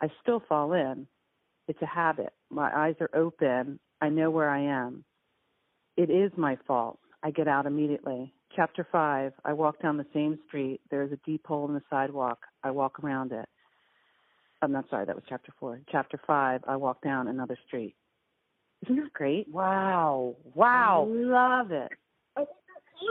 I 0.00 0.10
still 0.22 0.42
fall 0.48 0.72
in. 0.72 1.06
It's 1.68 1.82
a 1.82 1.86
habit. 1.86 2.32
My 2.50 2.70
eyes 2.74 2.96
are 3.00 3.10
open. 3.14 3.78
I 4.00 4.08
know 4.08 4.30
where 4.30 4.50
I 4.50 4.60
am. 4.60 5.04
It 5.96 6.10
is 6.10 6.32
my 6.36 6.56
fault. 6.66 6.98
I 7.22 7.30
get 7.30 7.48
out 7.48 7.66
immediately. 7.66 8.32
Chapter 8.54 8.86
5 8.90 9.32
I 9.44 9.52
walk 9.52 9.80
down 9.80 9.96
the 9.96 10.06
same 10.12 10.38
street. 10.46 10.80
There 10.90 11.02
is 11.02 11.12
a 11.12 11.18
deep 11.24 11.46
hole 11.46 11.66
in 11.68 11.74
the 11.74 11.82
sidewalk. 11.88 12.40
I 12.62 12.70
walk 12.70 13.02
around 13.02 13.32
it. 13.32 13.48
I'm 14.60 14.72
not 14.72 14.88
sorry, 14.90 15.06
that 15.06 15.14
was 15.14 15.24
chapter 15.28 15.52
4. 15.58 15.80
Chapter 15.90 16.20
5 16.26 16.62
I 16.66 16.76
walk 16.76 17.02
down 17.02 17.28
another 17.28 17.56
street. 17.66 17.94
Isn't 18.82 18.96
that 18.96 19.12
great? 19.12 19.48
Wow. 19.48 20.36
Wow. 20.54 21.08
I 21.08 21.12
love 21.12 21.70
it. 21.70 21.92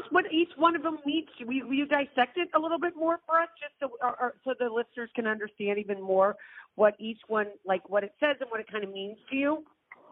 What 0.10 0.26
each 0.32 0.50
one 0.58 0.76
of 0.76 0.84
them 0.84 1.00
means, 1.06 1.28
will 1.46 1.54
you, 1.54 1.68
will 1.68 1.74
you 1.74 1.86
dissect 1.86 2.38
it 2.38 2.50
a 2.56 2.60
little 2.60 2.80
bit 2.80 2.96
more 2.96 3.20
for 3.26 3.40
us, 3.40 3.50
just 3.60 3.74
so 3.80 3.98
so 4.44 4.54
the 4.60 4.66
listeners 4.66 5.10
can 5.16 5.28
understand 5.28 5.80
even 5.80 6.02
more 6.02 6.36
what 6.76 6.96
each 7.00 7.20
one, 7.28 7.48
like 7.66 7.88
what 7.90 8.04
it 8.04 8.14
says 8.20 8.38
and 8.40 8.50
what 8.50 8.60
it 8.60 8.72
kind 8.72 8.84
of 8.84 8.92
means 8.92 9.18
to 9.30 9.36
you, 9.36 9.64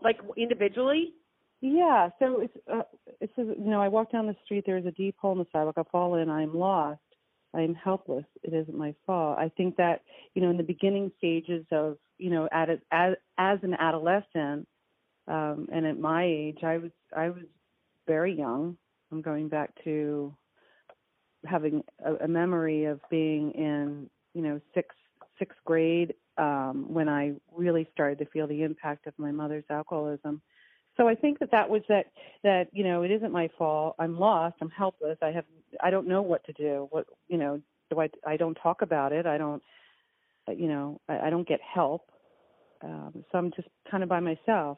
like 0.04 0.18
individually? 0.38 1.14
Yeah. 1.62 2.10
So 2.20 2.42
it's 2.42 2.58
uh, 2.72 2.84
it 3.20 3.32
says 3.36 3.48
you 3.58 3.70
know 3.70 3.82
I 3.82 3.88
walk 3.88 4.12
down 4.12 4.28
the 4.28 4.36
street. 4.46 4.64
There 4.66 4.78
is 4.78 4.86
a 4.86 4.92
deep 4.92 5.16
hole 5.20 5.34
in 5.34 5.40
the 5.40 5.48
sidewalk. 5.52 5.76
I 5.78 5.84
fall 5.92 6.16
in. 6.16 6.30
I 6.30 6.44
am 6.44 6.58
lost. 6.58 7.02
I 7.54 7.62
am 7.62 7.74
helpless. 7.74 8.26
It 8.44 8.54
isn't 8.54 8.78
my 8.78 8.94
fault. 9.06 9.38
I 9.40 9.50
think 9.58 9.76
that 9.78 10.02
you 10.36 10.42
know 10.42 10.50
in 10.50 10.58
the 10.58 10.64
beginning 10.64 11.12
stages 11.18 11.66
of 11.72 11.98
you 12.18 12.30
know 12.30 12.48
at 12.52 12.70
a, 12.70 12.80
as 12.92 13.16
as 13.38 13.60
an 13.64 13.74
adolescent 13.74 14.68
um, 15.30 15.68
and 15.72 15.86
at 15.86 16.00
my 16.00 16.26
age, 16.26 16.60
I 16.64 16.78
was 16.78 16.92
I 17.16 17.30
was 17.30 17.44
very 18.08 18.36
young. 18.36 18.78
I'm 19.12 19.22
going 19.22 19.50
back 19.50 19.72
to 19.84 20.36
having 21.46 21.84
a, 22.04 22.26
a 22.26 22.28
memory 22.28 22.86
of 22.86 23.00
being 23.10 23.52
in 23.52 24.10
you 24.34 24.42
know 24.42 24.60
sixth 24.74 24.98
sixth 25.38 25.58
grade 25.66 26.14
um, 26.38 26.86
when 26.88 27.10
I 27.10 27.34
really 27.56 27.88
started 27.94 28.20
to 28.20 28.26
feel 28.26 28.48
the 28.48 28.64
impact 28.64 29.08
of 29.08 29.14
my 29.18 29.32
mother's 29.32 29.64
alcoholism. 29.70 30.42
So 30.98 31.08
I 31.08 31.16
think 31.16 31.40
that 31.40 31.52
that 31.52 31.70
was 31.70 31.82
that 31.90 32.08
that 32.44 32.68
you 32.74 32.84
know 32.84 33.04
it 33.04 33.12
isn't 33.12 33.32
my 33.32 33.50
fault. 33.58 33.96
I'm 34.00 34.20
lost. 34.20 34.56
I'm 34.62 34.70
helpless. 34.70 35.18
I 35.22 35.32
have 35.32 35.46
I 35.82 35.90
don't 35.90 36.08
know 36.08 36.22
what 36.22 36.44
to 36.46 36.54
do. 36.54 36.88
What 36.92 37.06
you 37.28 37.38
know 37.38 37.62
do 37.90 38.02
I 38.02 38.10
I 38.28 38.38
don't 38.38 38.56
talk 38.56 38.82
about 38.82 39.14
it. 39.14 39.26
I 39.26 39.38
don't 39.38 39.64
you 40.48 40.68
know 40.68 41.00
I, 41.08 41.28
I 41.28 41.30
don't 41.30 41.48
get 41.48 41.60
help. 41.62 42.10
Um, 42.82 43.26
so 43.32 43.38
I'm 43.38 43.52
just 43.56 43.68
kind 43.90 44.04
of 44.04 44.10
by 44.10 44.20
myself 44.20 44.78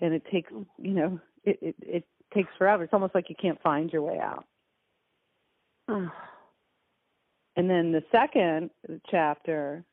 and 0.00 0.14
it 0.14 0.22
takes 0.30 0.52
you 0.78 0.94
know 0.94 1.20
it, 1.44 1.58
it 1.60 1.76
it 1.80 2.04
takes 2.34 2.50
forever. 2.58 2.84
It's 2.84 2.92
almost 2.92 3.14
like 3.14 3.28
you 3.28 3.36
can't 3.40 3.60
find 3.62 3.92
your 3.92 4.02
way 4.02 4.18
out. 4.18 4.44
and 5.88 6.10
then 7.56 7.92
the 7.92 8.02
second 8.10 8.70
chapter 9.10 9.84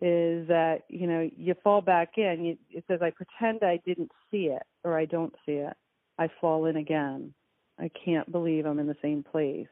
is 0.00 0.46
that 0.46 0.84
you 0.88 1.06
know 1.06 1.28
you 1.36 1.54
fall 1.64 1.80
back 1.80 2.10
in. 2.16 2.44
You, 2.44 2.58
it 2.70 2.84
says, 2.86 3.00
"I 3.02 3.10
pretend 3.10 3.62
I 3.62 3.80
didn't 3.84 4.12
see 4.30 4.46
it, 4.46 4.62
or 4.84 4.96
I 4.96 5.04
don't 5.04 5.34
see 5.44 5.52
it. 5.52 5.76
I 6.18 6.28
fall 6.40 6.66
in 6.66 6.76
again. 6.76 7.34
I 7.78 7.90
can't 8.04 8.30
believe 8.30 8.66
I'm 8.66 8.78
in 8.78 8.86
the 8.86 8.96
same 9.02 9.24
place, 9.24 9.66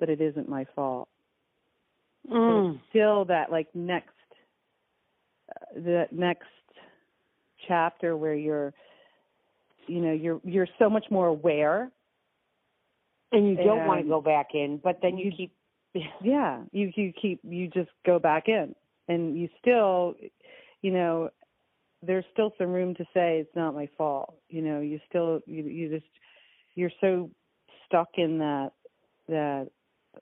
but 0.00 0.08
it 0.08 0.20
isn't 0.20 0.48
my 0.48 0.64
fault." 0.74 1.08
Mm. 2.30 2.80
Still 2.88 3.26
that 3.26 3.52
like 3.52 3.68
next, 3.74 4.08
uh, 5.50 5.80
that 5.80 6.12
next 6.12 6.48
chapter 7.68 8.16
where 8.16 8.34
you're 8.34 8.72
you 9.86 10.00
know 10.00 10.12
you're 10.12 10.40
you're 10.44 10.68
so 10.78 10.88
much 10.88 11.06
more 11.10 11.26
aware. 11.26 11.90
And 13.32 13.48
you 13.48 13.56
don't 13.56 13.80
and 13.80 13.88
want 13.88 14.02
to 14.02 14.08
go 14.08 14.20
back 14.20 14.50
in 14.54 14.80
but 14.82 15.00
then 15.02 15.18
you, 15.18 15.26
you 15.26 15.32
keep 15.36 15.52
yeah 16.22 16.60
you 16.70 16.92
you 16.94 17.12
keep 17.20 17.40
you 17.42 17.68
just 17.68 17.90
go 18.06 18.18
back 18.18 18.44
in. 18.48 18.74
And 19.08 19.38
you 19.38 19.48
still 19.60 20.14
you 20.82 20.90
know 20.92 21.30
there's 22.02 22.24
still 22.32 22.52
some 22.58 22.68
room 22.72 22.94
to 22.96 23.04
say 23.14 23.38
it's 23.38 23.56
not 23.56 23.74
my 23.74 23.88
fault. 23.96 24.34
You 24.48 24.62
know 24.62 24.80
you 24.80 25.00
still 25.08 25.40
you 25.46 25.64
you 25.64 25.88
just 25.88 26.10
you're 26.74 26.92
so 27.00 27.30
stuck 27.86 28.08
in 28.16 28.38
that 28.38 28.72
that 29.28 29.68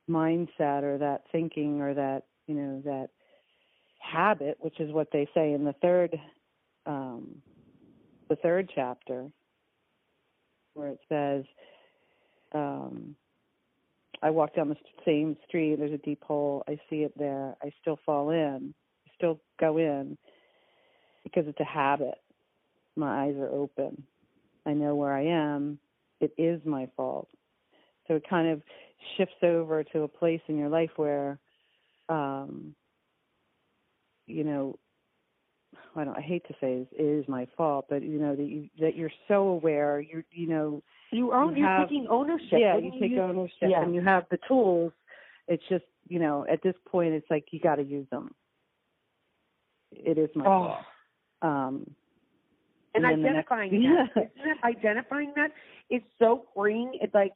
mindset 0.09 0.83
or 0.83 0.99
that 0.99 1.25
thinking 1.33 1.81
or 1.81 1.95
that 1.95 2.23
you 2.47 2.55
know 2.55 2.83
that 2.85 3.09
habit 4.01 4.57
which 4.61 4.81
is 4.81 4.93
what 4.93 5.09
they 5.13 5.29
say 5.35 5.53
in 5.53 5.65
the 5.65 5.75
third 5.75 6.19
um, 6.87 7.37
the 8.29 8.37
third 8.37 8.71
chapter, 8.75 9.27
where 10.75 10.89
it 10.89 11.01
says, 11.09 11.45
um, 12.55 13.17
I 14.23 14.31
walk 14.31 14.55
down 14.55 14.69
the 14.69 14.77
same 15.05 15.37
street, 15.47 15.77
there's 15.79 15.93
a 15.93 15.99
deep 15.99 16.23
hole, 16.23 16.63
I 16.69 16.79
see 16.89 17.03
it 17.03 17.13
there, 17.19 17.57
I 17.63 17.73
still 17.81 17.99
fall 18.07 18.31
in, 18.31 18.75
I 19.07 19.11
still 19.17 19.41
go 19.59 19.79
in 19.79 20.17
because 21.25 21.45
it's 21.47 21.61
a 21.61 21.65
habit. 21.65 22.15
My 22.97 23.25
eyes 23.25 23.35
are 23.37 23.49
open. 23.49 24.05
I 24.67 24.73
know 24.75 24.95
where 24.95 25.13
I 25.13 25.25
am. 25.27 25.79
It 26.21 26.33
is 26.39 26.61
my 26.65 26.89
fault. 26.97 27.29
So 28.07 28.15
it 28.15 28.29
kind 28.29 28.49
of 28.49 28.63
shifts 29.17 29.43
over 29.43 29.83
to 29.83 30.03
a 30.03 30.09
place 30.09 30.41
in 30.49 30.59
your 30.59 30.69
life 30.69 30.91
where, 30.97 31.39
um, 32.09 32.75
you 34.27 34.45
know, 34.45 34.79
I 35.97 36.05
don't 36.05 36.17
I 36.17 36.21
hate 36.21 36.47
to 36.49 36.55
say 36.61 36.87
it 36.91 37.01
is 37.03 37.29
my 37.29 37.47
fault, 37.57 37.87
but 37.89 38.03
you 38.03 38.19
know 38.19 38.35
that 38.35 38.43
you 38.45 38.69
that 38.81 38.97
you're 38.97 39.11
so 39.29 39.49
aware. 39.49 40.01
you're 40.01 40.25
you 40.33 40.49
know 40.49 40.83
you 41.11 41.33
own 41.33 41.57
you 41.57 41.65
are 41.67 41.83
taking 41.85 42.07
ownership. 42.09 42.49
Yeah, 42.53 42.77
When 42.77 42.85
you 42.93 43.01
take 43.01 43.19
ownership, 43.19 43.55
yeah. 43.69 43.83
and 43.83 43.95
you 43.95 44.01
have 44.01 44.25
the 44.31 44.39
tools. 44.49 44.93
It's 45.49 45.63
just 45.69 45.85
you 46.09 46.19
know 46.19 46.47
at 46.51 46.63
this 46.63 46.75
point 46.91 47.13
it's 47.15 47.27
like 47.31 47.47
you 47.51 47.61
got 47.61 47.77
to 47.77 47.83
use 47.83 48.07
them. 48.11 48.35
It 49.93 50.17
is 50.19 50.31
my 50.35 50.45
Oh. 50.47 50.49
fault. 50.49 50.79
Um, 51.43 51.91
and, 52.95 53.05
and 53.05 53.25
the 53.25 53.31
next- 53.31 53.51
identifying 53.51 53.83
Yeah. 53.83 54.07
that, 54.15 54.31
identifying 54.65 55.33
that 55.37 55.51
is 55.91 56.03
so 56.19 56.47
freeing. 56.55 56.93
It's 57.01 57.15
like 57.15 57.33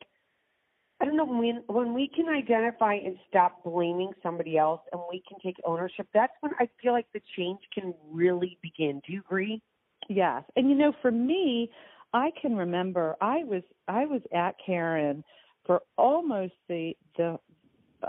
I 1.00 1.04
don't 1.04 1.16
know 1.16 1.26
when 1.26 1.62
when 1.66 1.92
we 1.92 2.08
can 2.08 2.28
identify 2.28 2.94
and 2.94 3.16
stop 3.28 3.62
blaming 3.64 4.12
somebody 4.22 4.56
else, 4.56 4.80
and 4.92 5.00
we 5.10 5.22
can 5.28 5.38
take 5.40 5.56
ownership. 5.64 6.06
That's 6.14 6.32
when 6.40 6.52
I 6.58 6.68
feel 6.82 6.92
like 6.92 7.06
the 7.12 7.20
change 7.36 7.60
can 7.74 7.94
really 8.10 8.58
begin. 8.62 9.02
Do 9.06 9.12
you 9.12 9.20
agree? 9.20 9.62
Yes. 10.08 10.44
And 10.56 10.70
you 10.70 10.74
know, 10.76 10.92
for 11.02 11.10
me, 11.10 11.70
I 12.12 12.30
can 12.40 12.56
remember 12.56 13.16
I 13.20 13.44
was 13.44 13.62
I 13.88 14.06
was 14.06 14.22
at 14.34 14.54
Caron 14.64 15.22
for 15.66 15.82
almost 15.98 16.54
the 16.68 16.96
the 17.16 17.38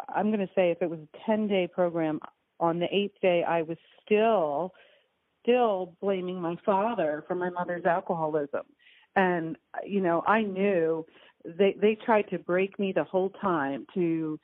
I'm 0.09 0.27
going 0.27 0.45
to 0.45 0.53
say 0.55 0.71
if 0.71 0.81
it 0.81 0.89
was 0.89 0.99
a 0.99 1.17
10 1.25 1.47
day 1.47 1.67
program 1.67 2.19
on 2.59 2.79
the 2.79 2.85
8th 2.85 3.19
day 3.21 3.43
I 3.43 3.63
was 3.63 3.77
still 4.03 4.73
still 5.41 5.95
blaming 6.01 6.41
my 6.41 6.55
father 6.65 7.23
for 7.27 7.35
my 7.35 7.49
mother's 7.49 7.85
alcoholism. 7.85 8.63
And 9.15 9.57
you 9.85 10.01
know, 10.01 10.23
I 10.27 10.43
knew 10.43 11.05
they 11.57 11.75
they 11.79 11.95
tried 11.95 12.29
to 12.29 12.39
break 12.39 12.77
me 12.79 12.91
the 12.91 13.03
whole 13.03 13.29
time 13.41 13.85
to 13.93 14.39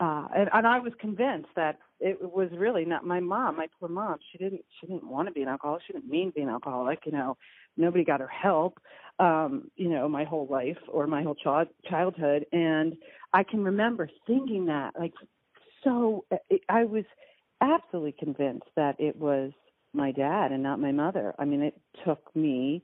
uh 0.00 0.28
and, 0.36 0.48
and 0.52 0.66
I 0.66 0.78
was 0.78 0.92
convinced 1.00 1.50
that 1.56 1.78
it 2.00 2.18
was 2.20 2.48
really 2.52 2.84
not 2.84 3.04
my 3.04 3.20
mom, 3.20 3.56
my 3.56 3.66
poor 3.78 3.88
mom. 3.88 4.18
She 4.30 4.38
didn't 4.38 4.64
she 4.80 4.86
didn't 4.86 5.08
want 5.08 5.28
to 5.28 5.32
be 5.32 5.42
an 5.42 5.48
alcoholic. 5.48 5.82
She 5.86 5.92
didn't 5.92 6.08
mean 6.10 6.28
to 6.28 6.34
be 6.34 6.42
an 6.42 6.48
alcoholic, 6.48 7.00
you 7.06 7.12
know. 7.12 7.36
Nobody 7.76 8.04
got 8.04 8.20
her 8.20 8.28
help 8.28 8.78
um, 9.18 9.70
you 9.76 9.88
know, 9.88 10.08
my 10.08 10.24
whole 10.24 10.46
life 10.48 10.78
or 10.88 11.06
my 11.06 11.22
whole 11.22 11.34
child 11.34 11.68
childhood 11.88 12.46
and 12.52 12.96
I 13.32 13.42
can 13.42 13.62
remember 13.64 14.08
thinking 14.26 14.66
that 14.66 14.94
like 14.98 15.12
so 15.84 16.24
I 16.68 16.84
was 16.84 17.04
absolutely 17.60 18.14
convinced 18.18 18.66
that 18.76 18.96
it 18.98 19.16
was 19.16 19.52
my 19.92 20.12
dad 20.12 20.52
and 20.52 20.62
not 20.62 20.80
my 20.80 20.92
mother. 20.92 21.34
I 21.38 21.44
mean, 21.44 21.62
it 21.62 21.74
took 22.04 22.34
me 22.36 22.82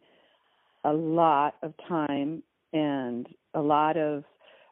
a 0.85 0.93
lot 0.93 1.55
of 1.63 1.75
time 1.89 2.43
and 2.73 3.27
a 3.55 3.61
lot 3.61 3.97
of 3.97 4.25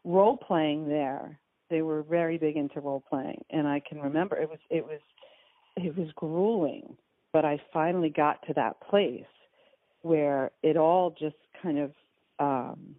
role 0.04 0.36
playing 0.36 0.88
there. 0.88 1.38
They 1.70 1.82
were 1.82 2.02
very 2.02 2.36
big 2.38 2.56
into 2.56 2.80
role 2.80 3.02
playing, 3.08 3.44
and 3.50 3.66
I 3.66 3.80
can 3.80 4.00
remember 4.00 4.36
it 4.36 4.48
was 4.48 4.58
it 4.70 4.84
was 4.84 5.00
it 5.76 5.96
was 5.96 6.08
grueling. 6.14 6.96
but 7.32 7.44
I 7.44 7.58
finally 7.72 8.10
got 8.10 8.46
to 8.46 8.54
that 8.54 8.80
place 8.80 9.24
where 10.02 10.50
it 10.62 10.76
all 10.76 11.14
just 11.18 11.36
kind 11.62 11.78
of 11.78 11.92
um 12.38 12.94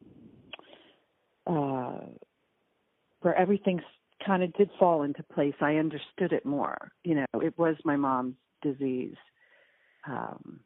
uh 1.46 2.06
where 3.22 3.36
everything 3.36 3.80
kind 4.26 4.44
of 4.44 4.54
did 4.54 4.70
fall 4.80 5.04
into 5.04 5.22
place. 5.24 5.54
I 5.62 5.76
understood 5.76 6.32
it 6.32 6.46
more. 6.46 6.92
You 7.04 7.16
know, 7.16 7.42
it 7.42 7.58
was 7.58 7.76
my 7.86 7.96
mom's 7.96 8.36
disease. 8.62 9.16
Um 10.08 10.60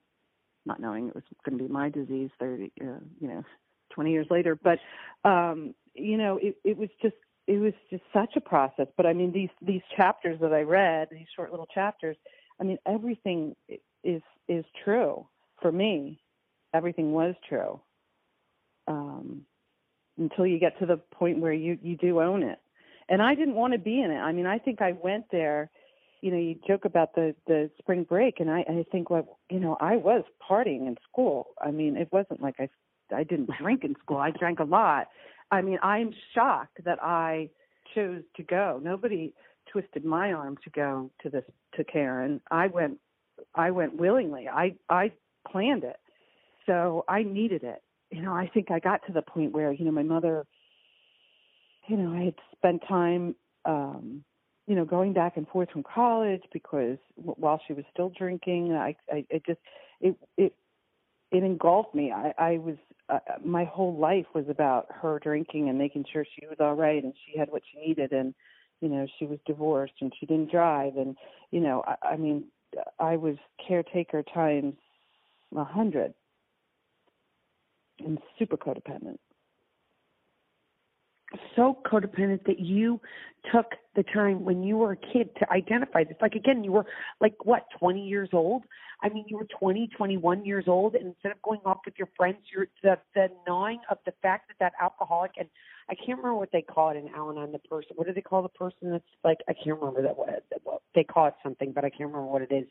not 0.65 0.79
knowing 0.81 1.07
it 1.07 1.15
was 1.15 1.23
going 1.45 1.57
to 1.57 1.63
be 1.63 1.71
my 1.71 1.89
disease 1.89 2.29
30 2.39 2.71
uh, 2.81 2.85
you 3.19 3.27
know 3.27 3.43
20 3.91 4.11
years 4.11 4.27
later. 4.29 4.55
But 4.55 4.79
um 5.27 5.73
you 5.93 6.17
know 6.17 6.39
it 6.41 6.57
it 6.63 6.77
was 6.77 6.89
just 7.01 7.15
it 7.47 7.59
was 7.59 7.73
just 7.89 8.03
such 8.13 8.35
a 8.35 8.41
process. 8.41 8.87
But 8.95 9.05
i 9.05 9.13
mean 9.13 9.31
these 9.31 9.49
these 9.61 9.81
chapters 9.95 10.39
that 10.41 10.53
i 10.53 10.61
read 10.61 11.09
these 11.11 11.27
short 11.35 11.51
little 11.51 11.67
chapters 11.67 12.17
i 12.59 12.63
mean 12.63 12.77
everything 12.85 13.55
is 14.03 14.21
is 14.47 14.65
true 14.83 15.27
for 15.61 15.71
me. 15.71 16.19
Everything 16.73 17.11
was 17.13 17.35
true. 17.47 17.79
Um 18.87 19.45
until 20.17 20.47
you 20.47 20.59
get 20.59 20.79
to 20.79 20.85
the 20.85 20.97
point 20.97 21.39
where 21.39 21.53
you 21.53 21.77
you 21.81 21.95
do 21.97 22.21
own 22.21 22.43
it. 22.43 22.59
And 23.09 23.21
i 23.21 23.35
didn't 23.35 23.55
want 23.55 23.73
to 23.73 23.79
be 23.79 24.01
in 24.01 24.11
it. 24.11 24.19
I 24.19 24.31
mean 24.31 24.45
i 24.45 24.57
think 24.57 24.81
i 24.81 24.93
went 24.93 25.25
there 25.31 25.69
you 26.21 26.31
know 26.31 26.37
you 26.37 26.55
joke 26.67 26.85
about 26.85 27.13
the 27.15 27.35
the 27.45 27.69
spring 27.77 28.03
break 28.03 28.39
and 28.39 28.49
i 28.49 28.59
i 28.61 28.85
think 28.91 29.09
well 29.09 29.37
you 29.49 29.59
know 29.59 29.77
i 29.79 29.95
was 29.95 30.23
partying 30.49 30.87
in 30.87 30.97
school. 31.09 31.49
I 31.61 31.71
mean 31.71 31.95
it 31.97 32.09
wasn't 32.11 32.41
like 32.41 32.55
i 32.59 32.69
i 33.15 33.23
didn't 33.23 33.49
drink 33.61 33.83
in 33.83 33.95
school. 34.03 34.17
I 34.17 34.31
drank 34.31 34.59
a 34.59 34.63
lot. 34.63 35.07
I 35.51 35.61
mean 35.61 35.79
i'm 35.83 36.11
shocked 36.33 36.83
that 36.85 37.01
i 37.01 37.49
chose 37.95 38.23
to 38.35 38.43
go. 38.43 38.79
Nobody 38.83 39.33
twisted 39.71 40.03
my 40.03 40.33
arm 40.33 40.57
to 40.63 40.69
go 40.69 41.09
to 41.23 41.29
this 41.29 41.43
to 41.75 41.83
Caron. 41.83 42.41
I 42.51 42.67
went 42.67 42.99
i 43.55 43.71
went 43.71 43.97
willingly. 43.97 44.47
I 44.47 44.75
i 44.89 45.11
planned 45.49 45.83
it. 45.83 45.97
So 46.65 47.05
i 47.07 47.23
needed 47.23 47.63
it. 47.63 47.81
You 48.11 48.21
know 48.21 48.33
i 48.33 48.49
think 48.53 48.71
i 48.71 48.79
got 48.79 49.01
to 49.07 49.13
the 49.13 49.21
point 49.21 49.53
where 49.53 49.71
you 49.71 49.85
know 49.85 49.91
my 49.91 50.03
mother 50.03 50.45
you 51.87 51.97
know 51.97 52.13
i 52.13 52.25
had 52.25 52.35
spent 52.55 52.81
time 52.87 53.35
um 53.65 54.23
you 54.67 54.75
know, 54.75 54.85
going 54.85 55.13
back 55.13 55.37
and 55.37 55.47
forth 55.47 55.69
from 55.71 55.83
college 55.83 56.43
because 56.51 56.97
while 57.15 57.59
she 57.65 57.73
was 57.73 57.85
still 57.91 58.11
drinking, 58.15 58.73
I, 58.73 58.95
I 59.11 59.25
it 59.29 59.43
just 59.45 59.59
it 60.01 60.15
it 60.37 60.53
it 61.31 61.43
engulfed 61.43 61.95
me. 61.95 62.11
I, 62.11 62.33
I 62.37 62.57
was 62.57 62.75
uh, 63.09 63.19
my 63.43 63.63
whole 63.65 63.95
life 63.97 64.25
was 64.33 64.45
about 64.49 64.87
her 64.89 65.19
drinking 65.19 65.69
and 65.69 65.77
making 65.77 66.05
sure 66.11 66.25
she 66.25 66.45
was 66.47 66.57
all 66.59 66.75
right 66.75 67.03
and 67.03 67.13
she 67.25 67.37
had 67.37 67.49
what 67.49 67.61
she 67.71 67.79
needed 67.87 68.11
and 68.11 68.33
you 68.81 68.89
know 68.89 69.07
she 69.17 69.25
was 69.25 69.39
divorced 69.45 69.93
and 70.01 70.13
she 70.19 70.25
didn't 70.25 70.51
drive 70.51 70.97
and 70.97 71.15
you 71.51 71.59
know 71.59 71.83
I, 71.87 72.13
I 72.13 72.17
mean 72.17 72.45
I 72.99 73.15
was 73.15 73.35
caretaker 73.65 74.23
times 74.23 74.75
a 75.55 75.63
hundred 75.63 76.13
and 77.99 78.19
super 78.37 78.57
codependent 78.57 79.17
so 81.55 81.77
codependent 81.85 82.45
that 82.45 82.59
you 82.59 83.01
took 83.51 83.73
the 83.95 84.03
time 84.03 84.43
when 84.45 84.63
you 84.63 84.77
were 84.77 84.93
a 84.93 84.97
kid 84.97 85.29
to 85.39 85.51
identify 85.51 86.03
this. 86.03 86.15
Like 86.21 86.35
again, 86.35 86.63
you 86.63 86.71
were 86.71 86.85
like 87.21 87.33
what, 87.43 87.65
20 87.79 88.05
years 88.05 88.29
old? 88.33 88.63
I 89.01 89.09
mean, 89.09 89.25
you 89.27 89.37
were 89.37 89.47
20, 89.59 89.89
21 89.95 90.45
years 90.45 90.65
old, 90.67 90.95
and 90.95 91.07
instead 91.07 91.31
of 91.31 91.41
going 91.43 91.59
off 91.65 91.79
with 91.85 91.95
your 91.97 92.09
friends, 92.15 92.37
you're 92.53 92.67
the 92.83 92.97
the 93.13 93.27
gnawing 93.47 93.79
of 93.89 93.97
the 94.05 94.13
fact 94.21 94.47
that 94.47 94.55
that 94.59 94.73
alcoholic 94.81 95.31
and 95.37 95.47
I 95.89 95.95
can't 95.95 96.17
remember 96.17 96.35
what 96.35 96.49
they 96.51 96.61
call 96.61 96.89
it 96.89 96.97
in 96.97 97.07
Al-Anon. 97.15 97.51
The 97.53 97.59
person, 97.59 97.91
what 97.95 98.07
do 98.07 98.13
they 98.13 98.21
call 98.21 98.41
the 98.43 98.49
person 98.49 98.91
that's 98.91 99.03
like? 99.23 99.37
I 99.47 99.53
can't 99.53 99.79
remember 99.79 100.01
that 100.01 100.17
what 100.17 100.43
they 100.95 101.03
call 101.03 101.27
it 101.27 101.33
something, 101.43 101.71
but 101.71 101.85
I 101.85 101.89
can't 101.89 102.09
remember 102.09 102.25
what 102.25 102.41
it 102.41 102.51
is. 102.51 102.67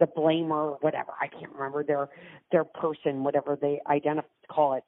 The 0.00 0.06
blamer, 0.06 0.76
whatever. 0.80 1.12
I 1.20 1.28
can't 1.28 1.52
remember 1.52 1.84
their 1.84 2.08
their 2.52 2.64
person, 2.64 3.22
whatever 3.22 3.58
they 3.60 3.80
identify 3.88 4.28
call 4.50 4.74
it 4.74 4.84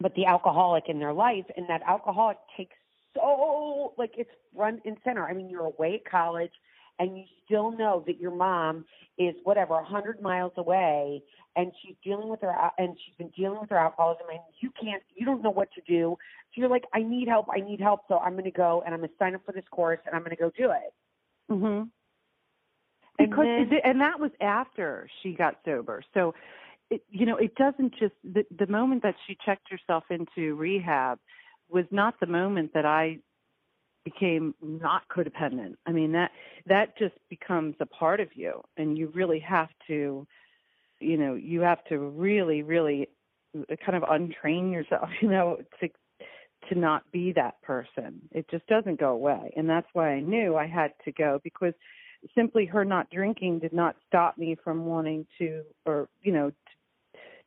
but 0.00 0.14
the 0.14 0.26
alcoholic 0.26 0.84
in 0.88 0.98
their 0.98 1.12
life 1.12 1.44
and 1.56 1.68
that 1.68 1.82
alcoholic 1.86 2.38
takes 2.56 2.76
so 3.14 3.94
like 3.96 4.12
it's 4.16 4.30
front 4.54 4.80
and 4.84 4.96
center. 5.04 5.24
I 5.24 5.34
mean, 5.34 5.48
you're 5.48 5.66
away 5.66 6.02
at 6.04 6.10
college 6.10 6.50
and 6.98 7.16
you 7.16 7.24
still 7.44 7.70
know 7.70 8.02
that 8.06 8.20
your 8.20 8.34
mom 8.34 8.84
is 9.18 9.34
whatever 9.44 9.74
a 9.74 9.84
hundred 9.84 10.20
miles 10.20 10.52
away 10.56 11.22
and 11.56 11.70
she's 11.80 11.94
dealing 12.02 12.28
with 12.28 12.40
her 12.40 12.52
and 12.78 12.96
she's 13.04 13.14
been 13.16 13.30
dealing 13.36 13.60
with 13.60 13.70
her 13.70 13.78
alcoholism 13.78 14.26
and 14.30 14.40
you 14.60 14.70
can't 14.80 15.02
you 15.14 15.24
don't 15.24 15.42
know 15.42 15.50
what 15.50 15.68
to 15.72 15.80
do. 15.86 16.16
So 16.54 16.60
you're 16.60 16.68
like 16.68 16.84
i 16.92 17.02
need 17.02 17.28
help 17.28 17.46
i 17.52 17.60
need 17.60 17.80
help 17.80 18.00
so 18.08 18.18
i'm 18.18 18.32
going 18.32 18.44
to 18.44 18.50
go 18.50 18.82
and 18.84 18.94
i'm 18.94 19.00
going 19.00 19.10
to 19.10 19.16
sign 19.18 19.34
up 19.34 19.42
for 19.46 19.52
this 19.52 19.64
course 19.70 20.00
and 20.06 20.14
i'm 20.14 20.22
going 20.22 20.36
to 20.36 20.42
go 20.42 20.50
do 20.56 20.72
it. 20.72 20.92
Mhm 21.50 21.88
because 23.18 23.46
and, 23.48 23.70
then, 23.70 23.80
and 23.84 24.00
that 24.00 24.18
was 24.18 24.30
after 24.40 25.08
she 25.22 25.32
got 25.32 25.58
sober. 25.64 26.02
So 26.14 26.34
it, 26.90 27.02
you 27.10 27.26
know, 27.26 27.36
it 27.36 27.54
doesn't 27.54 27.94
just 27.98 28.14
the 28.22 28.44
the 28.56 28.66
moment 28.66 29.02
that 29.02 29.14
she 29.26 29.36
checked 29.44 29.68
herself 29.70 30.04
into 30.10 30.54
rehab 30.54 31.18
was 31.68 31.84
not 31.90 32.20
the 32.20 32.26
moment 32.26 32.72
that 32.74 32.84
I 32.84 33.18
became 34.04 34.54
not 34.62 35.02
codependent. 35.08 35.74
I 35.86 35.92
mean 35.92 36.12
that 36.12 36.30
that 36.66 36.96
just 36.98 37.14
becomes 37.30 37.76
a 37.80 37.86
part 37.86 38.20
of 38.20 38.28
you, 38.34 38.62
and 38.76 38.98
you 38.98 39.10
really 39.14 39.40
have 39.40 39.70
to, 39.88 40.26
you 41.00 41.16
know, 41.16 41.34
you 41.34 41.60
have 41.62 41.82
to 41.86 41.98
really, 41.98 42.62
really 42.62 43.08
uh, 43.56 43.76
kind 43.84 43.96
of 43.96 44.08
untrain 44.08 44.72
yourself, 44.72 45.08
you 45.20 45.28
know, 45.28 45.58
to 45.80 45.88
to 46.68 46.78
not 46.78 47.10
be 47.12 47.32
that 47.32 47.60
person. 47.62 48.22
It 48.32 48.48
just 48.50 48.66
doesn't 48.66 49.00
go 49.00 49.10
away, 49.10 49.52
and 49.56 49.68
that's 49.68 49.88
why 49.94 50.10
I 50.10 50.20
knew 50.20 50.56
I 50.56 50.66
had 50.66 50.92
to 51.06 51.12
go 51.12 51.40
because 51.42 51.74
simply 52.34 52.64
her 52.66 52.84
not 52.84 53.10
drinking 53.10 53.58
did 53.58 53.72
not 53.72 53.96
stop 54.06 54.38
me 54.38 54.56
from 54.62 54.86
wanting 54.86 55.26
to 55.38 55.62
or 55.84 56.08
you 56.22 56.32
know 56.32 56.50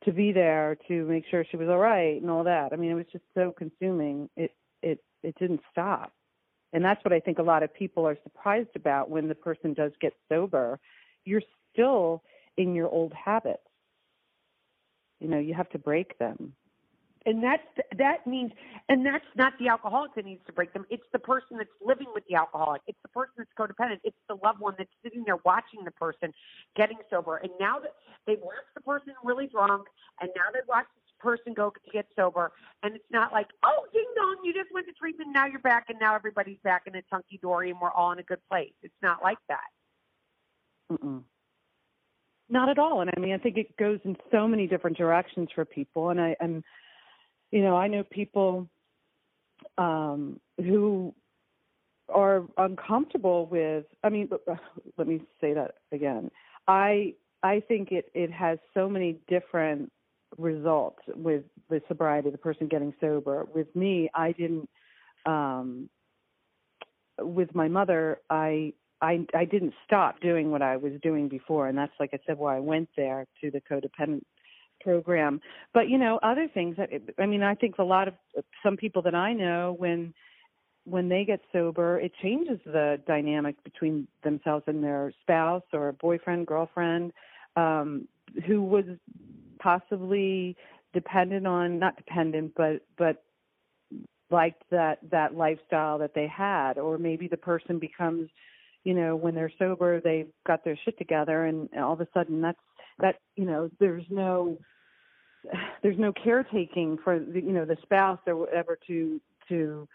to 0.04 0.12
be 0.12 0.32
there 0.32 0.76
to 0.88 1.04
make 1.06 1.24
sure 1.30 1.44
she 1.50 1.56
was 1.56 1.68
all 1.68 1.78
right 1.78 2.20
and 2.20 2.30
all 2.30 2.44
that. 2.44 2.72
I 2.72 2.76
mean, 2.76 2.90
it 2.90 2.94
was 2.94 3.06
just 3.12 3.24
so 3.34 3.52
consuming. 3.56 4.28
It 4.36 4.52
it 4.82 5.02
it 5.22 5.34
didn't 5.38 5.60
stop. 5.70 6.12
And 6.72 6.84
that's 6.84 7.02
what 7.04 7.14
I 7.14 7.20
think 7.20 7.38
a 7.38 7.42
lot 7.42 7.62
of 7.62 7.72
people 7.72 8.06
are 8.06 8.18
surprised 8.22 8.76
about 8.76 9.10
when 9.10 9.26
the 9.26 9.34
person 9.34 9.72
does 9.72 9.92
get 10.00 10.12
sober. 10.28 10.78
You're 11.24 11.42
still 11.72 12.22
in 12.56 12.74
your 12.74 12.88
old 12.88 13.12
habits. 13.12 13.62
You 15.20 15.28
know, 15.28 15.38
you 15.38 15.54
have 15.54 15.70
to 15.70 15.78
break 15.78 16.18
them 16.18 16.52
and 17.28 17.44
that's 17.44 17.62
that 17.98 18.26
means 18.26 18.50
and 18.88 19.04
that's 19.04 19.28
not 19.36 19.52
the 19.60 19.68
alcoholic 19.68 20.14
that 20.14 20.24
needs 20.24 20.40
to 20.46 20.52
break 20.52 20.72
them 20.72 20.86
it's 20.88 21.04
the 21.12 21.18
person 21.18 21.58
that's 21.58 21.70
living 21.84 22.06
with 22.14 22.24
the 22.28 22.34
alcoholic 22.34 22.80
it's 22.86 22.98
the 23.02 23.08
person 23.08 23.34
that's 23.36 23.50
codependent 23.58 23.98
it's 24.02 24.16
the 24.28 24.36
loved 24.42 24.58
one 24.58 24.74
that's 24.78 24.90
sitting 25.04 25.22
there 25.26 25.36
watching 25.44 25.84
the 25.84 25.90
person 25.90 26.32
getting 26.74 26.96
sober 27.10 27.36
and 27.36 27.52
now 27.60 27.78
that 27.78 27.92
they've 28.26 28.40
watched 28.40 28.72
the 28.74 28.80
person 28.80 29.12
really 29.22 29.46
drunk 29.46 29.86
and 30.20 30.30
now 30.34 30.44
they've 30.52 30.68
watched 30.68 30.88
this 30.96 31.12
person 31.20 31.52
go 31.52 31.70
to 31.70 31.90
get 31.92 32.06
sober 32.16 32.50
and 32.82 32.96
it's 32.96 33.12
not 33.12 33.30
like 33.30 33.48
oh 33.62 33.84
ding 33.92 34.08
dong 34.16 34.36
you 34.42 34.54
just 34.54 34.72
went 34.72 34.86
to 34.86 34.92
treatment 34.94 35.30
now 35.32 35.44
you're 35.44 35.60
back 35.60 35.84
and 35.90 35.98
now 36.00 36.14
everybody's 36.14 36.58
back 36.64 36.82
in 36.86 36.94
a 36.96 37.02
hunky 37.12 37.38
dory 37.42 37.70
and 37.70 37.78
we're 37.80 37.92
all 37.92 38.10
in 38.12 38.18
a 38.18 38.22
good 38.22 38.40
place 38.50 38.72
it's 38.82 39.02
not 39.02 39.22
like 39.22 39.38
that 39.48 39.68
Mm-mm. 40.90 41.22
Not 42.50 42.70
at 42.70 42.78
all. 42.78 43.02
And 43.02 43.10
I 43.14 43.20
mean, 43.20 43.34
I 43.34 43.36
think 43.36 43.58
it 43.58 43.76
goes 43.76 43.98
in 44.04 44.16
so 44.30 44.48
many 44.48 44.66
different 44.66 44.96
directions 44.96 45.50
for 45.54 45.66
people. 45.66 46.08
And 46.08 46.18
I, 46.18 46.34
I'm 46.40 46.64
you 47.50 47.62
know, 47.62 47.76
I 47.76 47.88
know 47.88 48.04
people 48.04 48.68
um, 49.76 50.40
who 50.58 51.14
are 52.08 52.44
uncomfortable 52.56 53.46
with. 53.46 53.84
I 54.02 54.08
mean, 54.08 54.28
let 54.98 55.06
me 55.06 55.22
say 55.40 55.54
that 55.54 55.76
again. 55.92 56.30
I 56.66 57.14
I 57.42 57.60
think 57.60 57.92
it 57.92 58.10
it 58.14 58.30
has 58.32 58.58
so 58.74 58.88
many 58.88 59.18
different 59.28 59.92
results 60.36 60.98
with 61.14 61.44
the 61.70 61.80
sobriety, 61.88 62.30
the 62.30 62.38
person 62.38 62.68
getting 62.68 62.94
sober. 63.00 63.46
With 63.54 63.74
me, 63.74 64.10
I 64.14 64.32
didn't. 64.32 64.68
Um, 65.26 65.88
with 67.20 67.54
my 67.54 67.68
mother, 67.68 68.20
I 68.30 68.72
I 69.00 69.26
I 69.34 69.44
didn't 69.44 69.74
stop 69.84 70.20
doing 70.20 70.50
what 70.50 70.62
I 70.62 70.76
was 70.76 70.92
doing 71.02 71.28
before, 71.28 71.68
and 71.68 71.76
that's 71.76 71.92
like 71.98 72.10
I 72.12 72.18
said, 72.26 72.38
why 72.38 72.56
I 72.56 72.60
went 72.60 72.88
there 72.96 73.26
to 73.40 73.50
the 73.50 73.60
codependent 73.60 74.22
program. 74.88 75.40
But 75.74 75.88
you 75.88 75.98
know, 75.98 76.18
other 76.22 76.48
things 76.52 76.76
that 76.76 76.88
I 77.18 77.26
mean, 77.26 77.42
I 77.42 77.54
think 77.54 77.78
a 77.78 77.84
lot 77.84 78.08
of 78.08 78.14
some 78.62 78.76
people 78.76 79.02
that 79.02 79.14
I 79.14 79.32
know 79.34 79.74
when 79.78 80.14
when 80.84 81.08
they 81.10 81.24
get 81.24 81.40
sober, 81.52 82.00
it 82.00 82.12
changes 82.22 82.58
the 82.64 82.98
dynamic 83.06 83.62
between 83.62 84.08
themselves 84.24 84.64
and 84.66 84.82
their 84.82 85.12
spouse 85.20 85.62
or 85.74 85.92
boyfriend, 85.92 86.46
girlfriend, 86.46 87.12
um, 87.56 88.08
who 88.46 88.62
was 88.62 88.84
possibly 89.58 90.56
dependent 90.94 91.46
on 91.46 91.78
not 91.78 91.96
dependent, 91.96 92.52
but 92.56 92.80
but 92.96 93.22
liked 94.30 94.62
that 94.70 94.98
that 95.10 95.34
lifestyle 95.34 95.98
that 95.98 96.14
they 96.14 96.26
had, 96.26 96.78
or 96.78 96.96
maybe 96.96 97.28
the 97.28 97.36
person 97.36 97.78
becomes, 97.78 98.30
you 98.84 98.94
know, 98.94 99.16
when 99.16 99.34
they're 99.34 99.52
sober, 99.58 100.00
they've 100.00 100.32
got 100.46 100.64
their 100.64 100.78
shit 100.84 100.96
together, 100.96 101.44
and 101.44 101.68
all 101.76 101.92
of 101.92 102.00
a 102.00 102.08
sudden 102.14 102.40
that's 102.40 102.58
that 103.00 103.16
you 103.36 103.44
know 103.44 103.70
there's 103.78 104.04
no 104.10 104.58
there's 105.82 105.98
no 105.98 106.12
caretaking 106.12 106.98
for 107.02 107.18
the, 107.18 107.40
you 107.40 107.52
know 107.52 107.64
the 107.64 107.78
spouse 107.82 108.20
or 108.26 108.36
whatever 108.36 108.78
to 108.86 109.20
to 109.48 109.88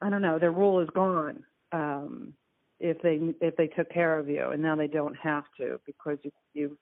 I 0.00 0.10
don't 0.10 0.22
know 0.22 0.38
their 0.38 0.52
role 0.52 0.80
is 0.80 0.88
gone 0.94 1.44
um 1.72 2.34
if 2.78 3.00
they 3.02 3.20
if 3.40 3.56
they 3.56 3.68
took 3.68 3.90
care 3.90 4.18
of 4.18 4.28
you 4.28 4.50
and 4.50 4.62
now 4.62 4.76
they 4.76 4.86
don't 4.86 5.16
have 5.16 5.44
to 5.58 5.80
because 5.86 6.18
you 6.22 6.30
you 6.54 6.78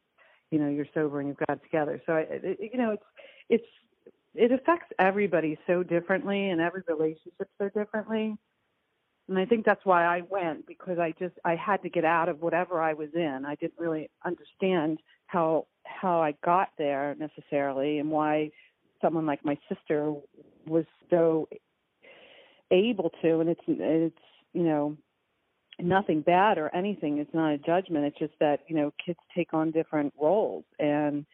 you 0.50 0.58
know 0.58 0.68
you're 0.68 0.86
sober 0.94 1.20
and 1.20 1.28
you've 1.28 1.46
got 1.46 1.58
it 1.58 1.62
together. 1.62 2.00
So 2.06 2.14
I, 2.14 2.20
it, 2.28 2.58
you 2.72 2.78
know 2.78 2.90
it's 2.90 3.04
it's 3.48 3.66
it 4.34 4.50
affects 4.52 4.92
everybody 4.98 5.56
so 5.66 5.82
differently 5.82 6.50
and 6.50 6.60
every 6.60 6.82
relationship 6.88 7.48
so 7.58 7.68
differently. 7.68 8.36
And 9.28 9.38
i 9.38 9.46
think 9.46 9.64
that's 9.64 9.84
why 9.84 10.04
i 10.04 10.22
went 10.28 10.66
because 10.66 10.98
i 10.98 11.12
just 11.18 11.34
i 11.44 11.54
had 11.56 11.82
to 11.82 11.88
get 11.88 12.04
out 12.04 12.28
of 12.28 12.42
whatever 12.42 12.80
i 12.80 12.92
was 12.92 13.08
in. 13.14 13.44
I 13.46 13.54
didn't 13.54 13.78
really 13.78 14.10
understand 14.24 14.98
how 15.26 15.66
how 15.84 16.20
i 16.20 16.34
got 16.44 16.68
there 16.78 17.14
necessarily 17.18 17.98
and 17.98 18.10
why 18.10 18.50
someone 19.00 19.26
like 19.26 19.44
my 19.44 19.58
sister 19.68 20.14
was 20.66 20.84
so 21.10 21.48
able 22.70 23.10
to 23.22 23.40
and 23.40 23.50
it's 23.50 23.60
it's 23.66 24.16
you 24.52 24.62
know 24.62 24.96
nothing 25.80 26.20
bad 26.20 26.58
or 26.58 26.74
anything. 26.74 27.18
It's 27.18 27.34
not 27.34 27.52
a 27.52 27.58
judgment. 27.58 28.04
It's 28.06 28.18
just 28.18 28.34
that 28.40 28.60
you 28.68 28.76
know 28.76 28.92
kids 29.04 29.18
take 29.36 29.52
on 29.52 29.70
different 29.70 30.12
roles. 30.20 30.64
And 30.78 31.26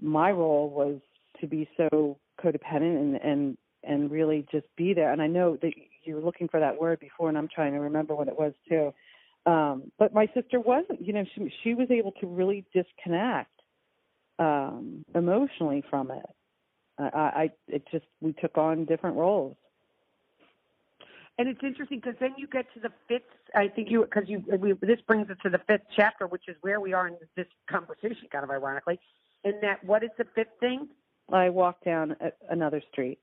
my 0.00 0.30
role 0.30 0.70
was 0.70 1.00
to 1.40 1.46
be 1.46 1.68
so 1.76 2.18
codependent 2.42 3.00
and 3.00 3.16
and 3.16 3.58
and 3.84 4.10
really 4.10 4.46
just 4.50 4.66
be 4.76 4.94
there. 4.94 5.12
And 5.12 5.22
i 5.22 5.26
know 5.26 5.56
that 5.62 5.72
you 6.04 6.14
were 6.14 6.20
looking 6.20 6.48
for 6.48 6.60
that 6.60 6.80
word 6.80 7.00
before 7.00 7.28
and 7.28 7.36
i'm 7.36 7.48
trying 7.54 7.72
to 7.72 7.80
remember 7.80 8.14
what 8.14 8.28
it 8.28 8.38
was 8.38 8.52
too 8.68 8.92
um 9.46 9.90
but 9.98 10.12
my 10.12 10.26
sister 10.34 10.60
wasn't 10.60 11.00
you 11.00 11.12
know 11.12 11.24
she 11.34 11.52
she 11.62 11.74
was 11.74 11.90
able 11.90 12.12
to 12.12 12.26
really 12.26 12.64
disconnect 12.74 13.50
um 14.38 15.04
emotionally 15.14 15.82
from 15.88 16.10
it 16.10 16.26
i 16.98 17.04
i 17.04 17.50
it 17.68 17.82
just 17.90 18.04
we 18.20 18.32
took 18.34 18.56
on 18.58 18.84
different 18.84 19.16
roles 19.16 19.56
and 21.38 21.48
it's 21.48 21.60
interesting 21.62 22.00
because 22.00 22.18
then 22.18 22.34
you 22.36 22.48
get 22.48 22.66
to 22.74 22.80
the 22.80 22.90
fifth. 23.06 23.22
I 23.54 23.68
think 23.68 23.90
you 23.90 24.02
because 24.02 24.28
you 24.28 24.42
we, 24.58 24.72
this 24.72 25.00
brings 25.06 25.30
us 25.30 25.36
to 25.44 25.50
the 25.50 25.60
fifth 25.68 25.86
chapter, 25.96 26.26
which 26.26 26.48
is 26.48 26.56
where 26.62 26.80
we 26.80 26.92
are 26.92 27.06
in 27.06 27.16
this 27.36 27.46
conversation, 27.70 28.26
kind 28.32 28.42
of 28.42 28.50
ironically. 28.50 28.98
And 29.44 29.54
that 29.62 29.84
what 29.84 30.02
is 30.02 30.10
the 30.18 30.26
fifth 30.34 30.58
thing? 30.58 30.88
I 31.32 31.50
walked 31.50 31.84
down 31.84 32.16
another 32.50 32.82
street. 32.90 33.20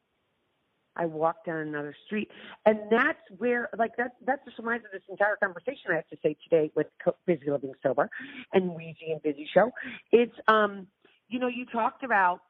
I 0.96 1.06
walked 1.06 1.46
down 1.46 1.58
another 1.60 1.96
street, 2.06 2.30
and 2.66 2.80
that's 2.90 3.20
where, 3.38 3.70
like, 3.78 3.96
that 3.98 4.14
that 4.26 4.46
just 4.46 4.58
reminds 4.58 4.84
me 4.84 4.90
of 4.94 4.94
this 4.94 5.10
entire 5.10 5.38
conversation 5.38 5.92
I 5.92 5.96
have 5.96 6.08
to 6.10 6.18
say 6.24 6.36
today 6.50 6.72
with 6.76 6.88
Busy 7.26 7.50
Living 7.50 7.74
Sober 7.84 8.10
and 8.54 8.72
Weezy 8.72 9.12
and 9.12 9.22
Bizzy 9.22 9.46
Show. 9.54 9.72
It's, 10.12 10.36
um, 10.48 10.88
you 11.28 11.40
know, 11.40 11.48
you 11.48 11.66
talked 11.66 12.04
about 12.04 12.42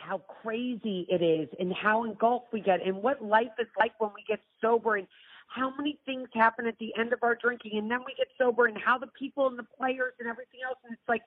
how 0.00 0.18
crazy 0.42 1.06
it 1.08 1.22
is 1.22 1.48
and 1.58 1.72
how 1.74 2.04
engulfed 2.04 2.52
we 2.52 2.60
get 2.60 2.84
and 2.84 2.96
what 2.96 3.22
life 3.22 3.48
is 3.58 3.66
like 3.78 3.92
when 3.98 4.10
we 4.14 4.22
get 4.28 4.40
sober 4.60 4.96
and 4.96 5.06
how 5.48 5.72
many 5.76 5.98
things 6.04 6.28
happen 6.34 6.66
at 6.66 6.78
the 6.78 6.92
end 6.98 7.12
of 7.12 7.18
our 7.22 7.34
drinking 7.34 7.72
and 7.78 7.90
then 7.90 8.00
we 8.00 8.14
get 8.16 8.28
sober 8.38 8.66
and 8.66 8.76
how 8.78 8.98
the 8.98 9.08
people 9.18 9.46
and 9.46 9.58
the 9.58 9.66
players 9.76 10.12
and 10.20 10.28
everything 10.28 10.60
else 10.66 10.78
and 10.84 10.92
it's 10.92 11.08
like 11.08 11.22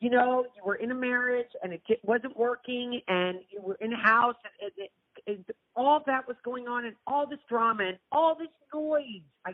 you 0.00 0.10
know 0.10 0.44
you 0.56 0.62
were 0.64 0.76
in 0.76 0.90
a 0.90 0.94
marriage 0.94 1.50
and 1.62 1.72
it 1.72 1.82
wasn't 2.02 2.36
working 2.36 3.00
and 3.08 3.38
you 3.50 3.60
were 3.60 3.76
in 3.80 3.92
a 3.92 3.96
house 3.96 4.36
and 4.60 4.72
it, 4.76 4.90
all 5.86 6.02
that 6.06 6.26
was 6.26 6.36
going 6.44 6.68
on 6.68 6.84
and 6.84 6.96
all 7.06 7.26
this 7.26 7.38
drama 7.48 7.84
and 7.84 7.98
all 8.12 8.34
this 8.34 8.48
noise 8.74 9.22
I 9.44 9.52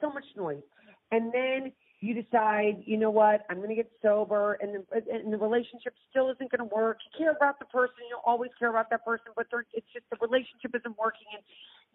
so 0.00 0.10
much 0.10 0.24
noise 0.36 0.62
and 1.10 1.32
then 1.32 1.72
you 2.00 2.14
decide, 2.14 2.82
you 2.84 2.96
know 2.96 3.10
what, 3.10 3.44
I'm 3.50 3.56
going 3.56 3.70
to 3.70 3.74
get 3.74 3.90
sober, 4.02 4.56
and 4.60 4.74
the, 4.74 5.12
and 5.12 5.32
the 5.32 5.36
relationship 5.36 5.94
still 6.10 6.30
isn't 6.30 6.50
going 6.50 6.68
to 6.68 6.74
work. 6.74 6.98
You 7.04 7.24
care 7.26 7.32
about 7.32 7.58
the 7.58 7.64
person, 7.64 7.96
you'll 8.08 8.22
always 8.24 8.50
care 8.58 8.70
about 8.70 8.88
that 8.90 9.04
person, 9.04 9.26
but 9.34 9.46
it's 9.72 9.86
just 9.92 10.04
the 10.10 10.16
relationship 10.20 10.74
isn't 10.76 10.96
working, 10.96 11.26
and 11.34 11.42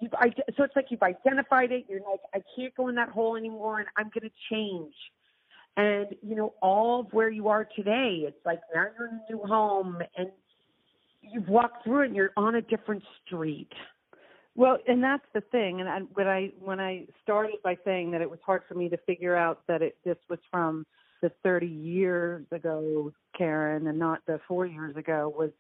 you've 0.02 0.12
so 0.58 0.64
it's 0.64 0.76
like 0.76 0.88
you've 0.90 1.04
identified 1.04 1.72
it. 1.72 1.86
You're 1.88 2.02
like, 2.02 2.20
I 2.34 2.42
can't 2.56 2.76
go 2.76 2.90
in 2.90 2.96
that 2.96 3.10
hole 3.10 3.38
anymore, 3.38 3.80
and 3.80 3.88
I'm 3.96 4.12
going 4.14 4.30
to 4.30 4.36
change. 4.52 4.94
And 5.78 6.08
you 6.22 6.36
know, 6.36 6.54
all 6.62 7.02
of 7.02 7.14
where 7.14 7.30
you 7.30 7.48
are 7.48 7.66
today, 7.76 8.26
it's 8.28 8.46
like 8.46 8.60
now 8.76 8.88
you're 8.98 9.08
in 9.08 9.22
a 9.28 9.32
new 9.32 9.44
home, 9.46 10.00
and 10.18 10.32
you've 11.34 11.50
walked 11.50 11.84
through 11.84 12.04
it, 12.04 12.08
and 12.08 12.16
you're 12.16 12.32
on 12.38 12.56
a 12.56 12.62
different 12.62 13.04
street. 13.26 13.72
Well, 14.56 14.78
and 14.88 15.04
that's 15.04 15.26
the 15.34 15.42
thing. 15.42 15.80
And 15.82 15.90
I, 15.90 16.00
when 16.14 16.28
I 16.28 16.52
when 16.60 16.80
I 16.80 17.08
started 17.24 17.56
by 17.64 17.78
saying 17.84 18.12
that 18.12 18.22
it 18.22 18.30
was 18.30 18.40
hard 18.46 18.62
for 18.68 18.76
me 18.76 18.88
to 18.90 18.98
figure 18.98 19.36
out 19.36 19.62
that 19.68 19.82
it 19.82 19.98
this 20.06 20.18
was 20.30 20.40
from 20.52 20.86
the 21.22 21.32
30 21.42 21.66
years 21.66 22.46
ago, 22.52 23.12
Caron, 23.36 23.88
and 23.88 23.98
not 23.98 24.20
the 24.28 24.40
four 24.48 24.66
years 24.66 24.96
ago, 24.96 25.34
was 25.36 25.52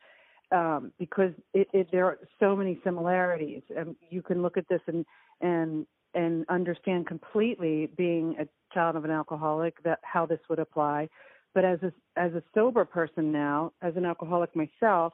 um, 0.51 0.91
because 0.99 1.31
it, 1.53 1.67
it, 1.73 1.87
there 1.91 2.05
are 2.05 2.19
so 2.39 2.55
many 2.55 2.79
similarities. 2.83 3.63
And 3.75 3.95
you 4.09 4.21
can 4.21 4.41
look 4.41 4.57
at 4.57 4.67
this 4.69 4.81
and 4.87 5.05
and 5.41 5.87
and 6.13 6.45
understand 6.49 7.07
completely 7.07 7.89
being 7.97 8.35
a 8.39 8.47
child 8.73 8.95
of 8.95 9.05
an 9.05 9.11
alcoholic 9.11 9.81
that 9.83 9.99
how 10.03 10.27
this 10.27 10.39
would 10.49 10.59
apply. 10.59 11.09
But 11.55 11.65
as 11.65 11.79
a 11.81 11.91
as 12.15 12.33
a 12.33 12.43
sober 12.53 12.85
person 12.85 13.31
now, 13.31 13.71
as 13.81 13.95
an 13.95 14.05
alcoholic 14.05 14.55
myself, 14.55 15.13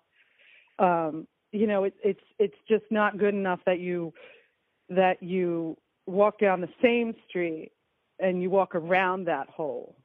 um, 0.79 1.27
you 1.51 1.67
know 1.67 1.83
it's 1.83 1.97
it's 2.03 2.23
it's 2.37 2.55
just 2.67 2.83
not 2.91 3.17
good 3.17 3.33
enough 3.33 3.59
that 3.65 3.79
you 3.79 4.13
that 4.89 5.21
you 5.21 5.77
walk 6.05 6.39
down 6.39 6.61
the 6.61 6.69
same 6.81 7.13
street 7.27 7.71
and 8.19 8.41
you 8.41 8.49
walk 8.49 8.75
around 8.75 9.25
that 9.25 9.47
hole. 9.49 9.95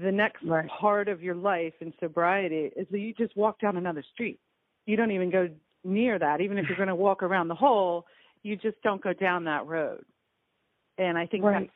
The 0.00 0.10
next 0.10 0.42
right. 0.44 0.66
part 0.68 1.08
of 1.08 1.22
your 1.22 1.34
life 1.34 1.74
in 1.80 1.92
sobriety 2.00 2.70
is 2.74 2.86
that 2.90 2.98
you 2.98 3.12
just 3.12 3.36
walk 3.36 3.60
down 3.60 3.76
another 3.76 4.02
street. 4.14 4.40
You 4.86 4.96
don't 4.96 5.10
even 5.10 5.30
go 5.30 5.50
near 5.84 6.18
that. 6.18 6.40
Even 6.40 6.56
if 6.56 6.66
you're 6.68 6.76
going 6.76 6.88
to 6.88 6.94
walk 6.94 7.22
around 7.22 7.48
the 7.48 7.54
hole 7.54 8.06
you 8.44 8.56
just 8.56 8.80
don't 8.82 9.02
go 9.02 9.12
down 9.12 9.44
that 9.44 9.66
road. 9.66 10.04
And 10.98 11.18
i 11.18 11.26
think 11.26 11.42
right. 11.42 11.62
that's 11.62 11.72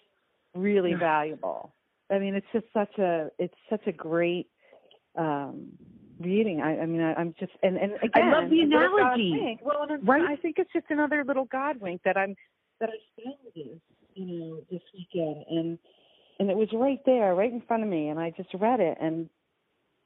really 0.55 0.95
valuable. 0.95 1.75
I 2.09 2.21
mean 2.21 2.35
it's 2.35 2.47
just 2.53 2.67
such 2.73 2.97
a 2.99 3.31
it's 3.39 3.55
such 3.69 3.87
a 3.89 3.93
great 3.93 4.47
um 5.17 5.73
reading. 6.21 6.61
I, 6.61 6.81
I 6.81 6.87
mean, 6.87 7.01
I, 7.01 7.21
am 7.21 7.35
just 7.39 7.53
and 7.63 7.77
and 7.77 7.93
again, 8.03 8.29
I 8.29 8.41
love 8.41 8.51
the 8.51 8.61
analogy. 8.61 9.59
Well, 9.63 9.87
right? 10.03 10.23
I 10.23 10.37
think 10.37 10.57
it's 10.59 10.73
just 10.73 10.87
another 10.91 11.25
little 11.25 11.47
God 11.47 11.81
wink 11.81 12.03
that 12.05 12.17
I'm 12.17 12.35
that 12.81 12.91
I 12.91 13.23
found 13.23 13.37
this, 13.55 13.79
you 14.15 14.27
know, 14.27 14.61
this 14.71 14.83
weekend, 14.95 15.45
and 15.51 15.79
and 16.39 16.51
it 16.51 16.57
was 16.57 16.69
right 16.73 17.01
there, 17.07 17.35
right 17.35 17.53
in 17.53 17.63
front 17.63 17.83
of 17.83 17.89
me, 17.89 18.09
and 18.09 18.19
I 18.19 18.31
just 18.37 18.51
read 18.55 18.81
it, 18.81 18.99
and 19.01 19.29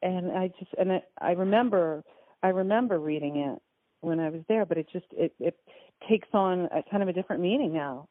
and 0.03 0.33
I 0.33 0.49
just 0.59 0.73
and 0.79 0.91
it, 0.91 1.05
I 1.21 1.33
remember 1.33 2.03
I 2.43 2.49
remember 2.49 2.99
reading 2.99 3.37
it 3.37 3.59
when 4.01 4.21
I 4.21 4.31
was 4.31 4.43
there, 4.49 4.67
but 4.67 4.79
it 4.79 4.87
just 4.93 5.07
it 5.13 5.33
it 5.39 5.57
takes 6.09 6.29
on 6.33 6.69
a 6.73 6.83
kind 6.91 7.03
of 7.03 7.09
a 7.09 7.13
different 7.13 7.43
meaning 7.43 7.73
now. 7.73 8.09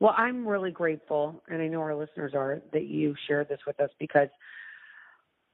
Well, 0.00 0.14
I'm 0.16 0.46
really 0.46 0.70
grateful, 0.70 1.42
and 1.48 1.60
I 1.60 1.66
know 1.66 1.80
our 1.80 1.94
listeners 1.94 2.32
are, 2.32 2.60
that 2.72 2.86
you 2.86 3.16
shared 3.26 3.48
this 3.48 3.58
with 3.66 3.80
us 3.80 3.90
because 3.98 4.28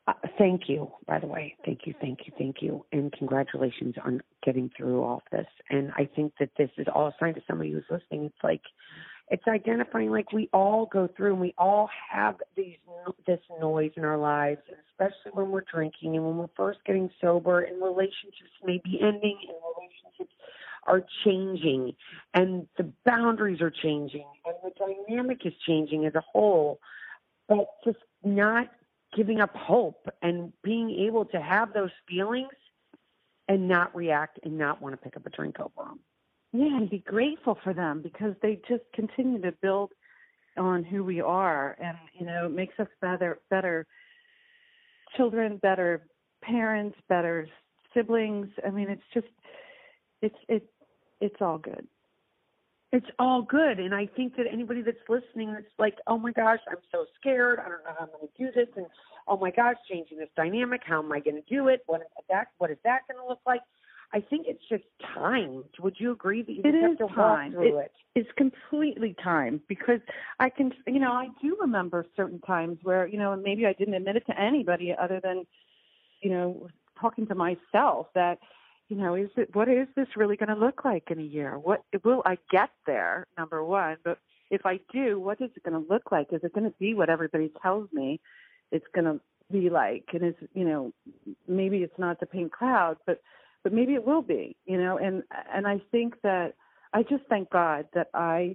uh, 0.06 0.12
thank 0.36 0.68
you, 0.68 0.90
by 1.06 1.18
the 1.18 1.26
way. 1.26 1.56
Thank 1.64 1.86
you, 1.86 1.94
thank 2.00 2.20
you, 2.26 2.32
thank 2.36 2.56
you. 2.60 2.84
And 2.92 3.10
congratulations 3.12 3.94
on 4.04 4.22
getting 4.44 4.70
through 4.76 5.02
all 5.02 5.22
this. 5.32 5.46
And 5.70 5.92
I 5.96 6.08
think 6.14 6.34
that 6.40 6.50
this 6.58 6.70
is 6.76 6.86
all 6.94 7.08
a 7.08 7.14
sign 7.18 7.34
to 7.34 7.40
somebody 7.48 7.72
who's 7.72 7.84
listening. 7.90 8.26
It's 8.26 8.44
like, 8.44 8.60
it's 9.30 9.44
identifying 9.48 10.10
like 10.10 10.32
we 10.32 10.50
all 10.52 10.84
go 10.84 11.08
through 11.16 11.32
and 11.32 11.40
we 11.40 11.54
all 11.56 11.88
have 12.10 12.36
these 12.54 12.76
this 13.26 13.40
noise 13.58 13.92
in 13.96 14.04
our 14.04 14.18
lives, 14.18 14.60
especially 14.90 15.32
when 15.32 15.50
we're 15.50 15.64
drinking 15.72 16.16
and 16.16 16.26
when 16.26 16.36
we're 16.36 16.48
first 16.54 16.80
getting 16.84 17.08
sober 17.20 17.62
and 17.62 17.82
relationships 17.82 18.50
may 18.62 18.80
be 18.84 19.00
ending 19.00 19.38
and 19.48 19.56
relationships 19.76 20.34
are 20.86 21.02
changing 21.24 21.94
and 22.34 22.66
the 22.76 22.92
boundaries 23.06 23.62
are 23.62 23.70
changing 23.70 24.26
and 24.44 24.54
the 24.62 24.94
dynamic 25.08 25.46
is 25.46 25.54
changing 25.66 26.04
as 26.04 26.14
a 26.14 26.20
whole. 26.20 26.78
But 27.48 27.66
just 27.84 27.98
not 28.22 28.68
giving 29.14 29.40
up 29.40 29.55
hope 29.57 30.09
and 30.22 30.53
being 30.62 30.90
able 30.90 31.24
to 31.27 31.40
have 31.40 31.72
those 31.72 31.90
feelings 32.09 32.48
and 33.48 33.68
not 33.68 33.94
react 33.94 34.38
and 34.42 34.57
not 34.57 34.81
want 34.81 34.94
to 34.94 34.96
pick 34.96 35.16
up 35.16 35.27
a 35.27 35.31
drink 35.31 35.61
over 35.61 35.88
them. 35.88 36.00
Yeah, 36.53 36.77
and 36.77 36.88
be 36.88 36.98
grateful 36.98 37.59
for 37.64 37.74
them 37.74 38.00
because 38.00 38.35
they 38.40 38.61
just 38.68 38.85
continue 38.94 39.40
to 39.42 39.53
build 39.53 39.90
on 40.57 40.85
who 40.85 41.03
we 41.03 41.20
are 41.20 41.77
and 41.83 41.96
you 42.18 42.24
know, 42.24 42.46
it 42.46 42.53
makes 42.53 42.79
us 42.79 42.87
better 43.00 43.40
better 43.50 43.87
children, 45.16 45.59
better 45.59 46.07
parents, 46.42 46.96
better 47.09 47.48
siblings. 47.92 48.48
I 48.64 48.70
mean, 48.70 48.88
it's 48.88 49.03
just 49.12 49.27
it's 50.22 50.37
it 50.48 50.64
it's 51.20 51.37
all 51.40 51.59
good. 51.59 51.87
It's 52.94 53.11
all 53.18 53.42
good. 53.42 53.80
And 53.80 53.92
I 53.92 54.07
think 54.07 54.37
that 54.37 54.46
anybody 54.48 54.80
that's 54.80 54.96
listening 55.09 55.52
that's 55.52 55.66
like, 55.80 55.96
oh 56.07 56.16
my 56.16 56.30
gosh, 56.30 56.61
I'm 56.70 56.76
so 56.92 57.07
scared. 57.18 57.59
I 57.59 57.68
don't 57.68 57.83
know 57.83 57.90
how 57.98 58.04
I'm 58.04 58.11
going 58.12 58.28
to 58.28 58.38
do 58.38 58.52
this. 58.54 58.68
And 58.76 58.87
oh 59.26 59.37
my 59.37 59.50
gosh, 59.50 59.74
changing 59.90 60.18
this 60.18 60.28
dynamic. 60.37 60.83
How 60.87 61.02
am 61.02 61.11
I 61.11 61.18
going 61.18 61.35
to 61.35 61.42
do 61.52 61.66
it? 61.66 61.83
What 61.87 62.02
is 62.02 62.07
that? 62.30 62.52
What 62.59 62.70
is 62.70 62.76
that 62.85 63.00
going 63.09 63.20
to 63.20 63.28
look 63.28 63.40
like? 63.44 63.62
I 64.12 64.20
think 64.20 64.46
it's 64.46 64.62
just 64.68 64.85
time. 65.12 65.64
Would 65.80 65.96
you 65.98 66.12
agree 66.12 66.42
that 66.42 66.52
you 66.52 66.62
it 66.64 66.72
have 66.72 66.98
to 66.98 67.12
time. 67.12 67.52
walk 67.52 67.62
through 67.64 67.78
it, 67.78 67.92
it? 68.14 68.20
It's 68.20 68.30
completely 68.37 69.16
time 69.24 69.61
because 69.66 69.98
I 70.38 70.48
can, 70.48 70.72
you 70.87 71.00
know, 71.00 71.11
I 71.11 71.30
do 71.42 71.57
remember 71.61 72.07
certain 72.14 72.38
times 72.42 72.78
where, 72.85 73.09
you 73.09 73.18
know, 73.18 73.35
maybe 73.35 73.66
I 73.66 73.72
didn't 73.72 73.94
admit 73.94 74.14
it 74.14 74.26
to 74.26 74.40
anybody 74.40 74.94
other 74.96 75.18
than, 75.20 75.46
you 76.20 76.30
know, 76.30 76.68
talking 77.00 77.26
to 77.26 77.35
myself 77.35 78.07
that, 78.14 78.38
you 78.94 79.00
know, 79.00 79.14
is 79.16 79.30
it 79.37 79.54
what 79.54 79.68
is 79.68 79.88
this 79.96 80.07
really 80.14 80.37
going 80.37 80.50
to 80.50 80.54
look 80.54 80.85
like 80.85 81.11
in 81.11 81.18
a 81.18 81.22
year? 81.22 81.59
What 81.59 81.83
will 82.04 82.22
I 82.24 82.38
get 82.50 82.70
there? 82.87 83.26
Number 83.37 83.64
one, 83.64 83.96
but 84.04 84.18
if 84.50 84.64
I 84.64 84.78
do, 84.92 85.18
what 85.18 85.40
is 85.40 85.50
it 85.57 85.64
going 85.64 85.85
to 85.85 85.92
look 85.92 86.12
like? 86.12 86.28
Is 86.33 86.42
it 86.44 86.54
going 86.54 86.70
to 86.70 86.76
be 86.78 86.94
what 86.94 87.11
everybody 87.11 87.50
tells 87.61 87.88
me 87.92 88.20
it's 88.70 88.85
going 88.94 89.07
to 89.07 89.20
be 89.50 89.68
like? 89.68 90.04
And 90.12 90.24
is 90.24 90.35
you 90.54 90.64
know, 90.64 90.92
maybe 91.48 91.78
it's 91.78 91.98
not 91.98 92.20
the 92.20 92.26
pink 92.26 92.52
cloud, 92.52 92.96
but 93.04 93.20
but 93.64 93.72
maybe 93.72 93.94
it 93.94 94.07
will 94.07 94.22
be. 94.22 94.57
You 94.64 94.78
know, 94.78 94.98
and 94.98 95.24
and 95.52 95.66
I 95.66 95.80
think 95.90 96.14
that 96.22 96.54
I 96.92 97.02
just 97.02 97.24
thank 97.28 97.50
God 97.50 97.87
that 97.94 98.11
I 98.14 98.54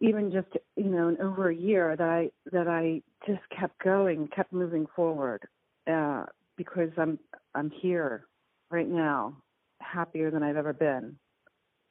even 0.00 0.32
just 0.32 0.48
you 0.74 0.90
know 0.90 1.08
in 1.10 1.20
over 1.20 1.48
a 1.48 1.54
year 1.54 1.94
that 1.96 2.08
I 2.08 2.30
that 2.50 2.66
I 2.66 3.02
just 3.24 3.48
kept 3.56 3.80
going, 3.84 4.28
kept 4.34 4.52
moving 4.52 4.86
forward, 4.96 5.46
uh, 5.86 6.24
because 6.56 6.90
I'm 6.98 7.20
I'm 7.54 7.70
here 7.70 8.26
right 8.70 8.88
now, 8.88 9.36
happier 9.80 10.30
than 10.30 10.42
I've 10.42 10.56
ever 10.56 10.72
been, 10.72 11.16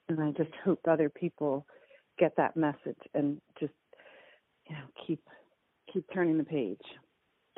and 0.09 0.21
I 0.21 0.31
just 0.31 0.51
hope 0.63 0.79
other 0.87 1.09
people 1.09 1.65
get 2.17 2.35
that 2.37 2.55
message 2.55 2.97
and 3.13 3.41
just 3.59 3.73
you 4.69 4.75
know 4.75 4.83
keep 5.05 5.21
keep 5.91 6.05
turning 6.13 6.37
the 6.37 6.43
page. 6.43 6.81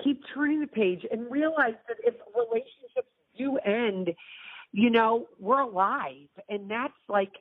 Keep 0.03 0.21
turning 0.33 0.59
the 0.61 0.67
page 0.67 1.05
and 1.11 1.31
realize 1.31 1.75
that 1.87 1.97
if 2.03 2.13
relationships 2.35 3.09
do 3.37 3.57
end, 3.57 4.13
you 4.71 4.89
know 4.89 5.27
we're 5.39 5.61
alive, 5.61 6.27
and 6.49 6.69
that's 6.69 6.93
like 7.09 7.31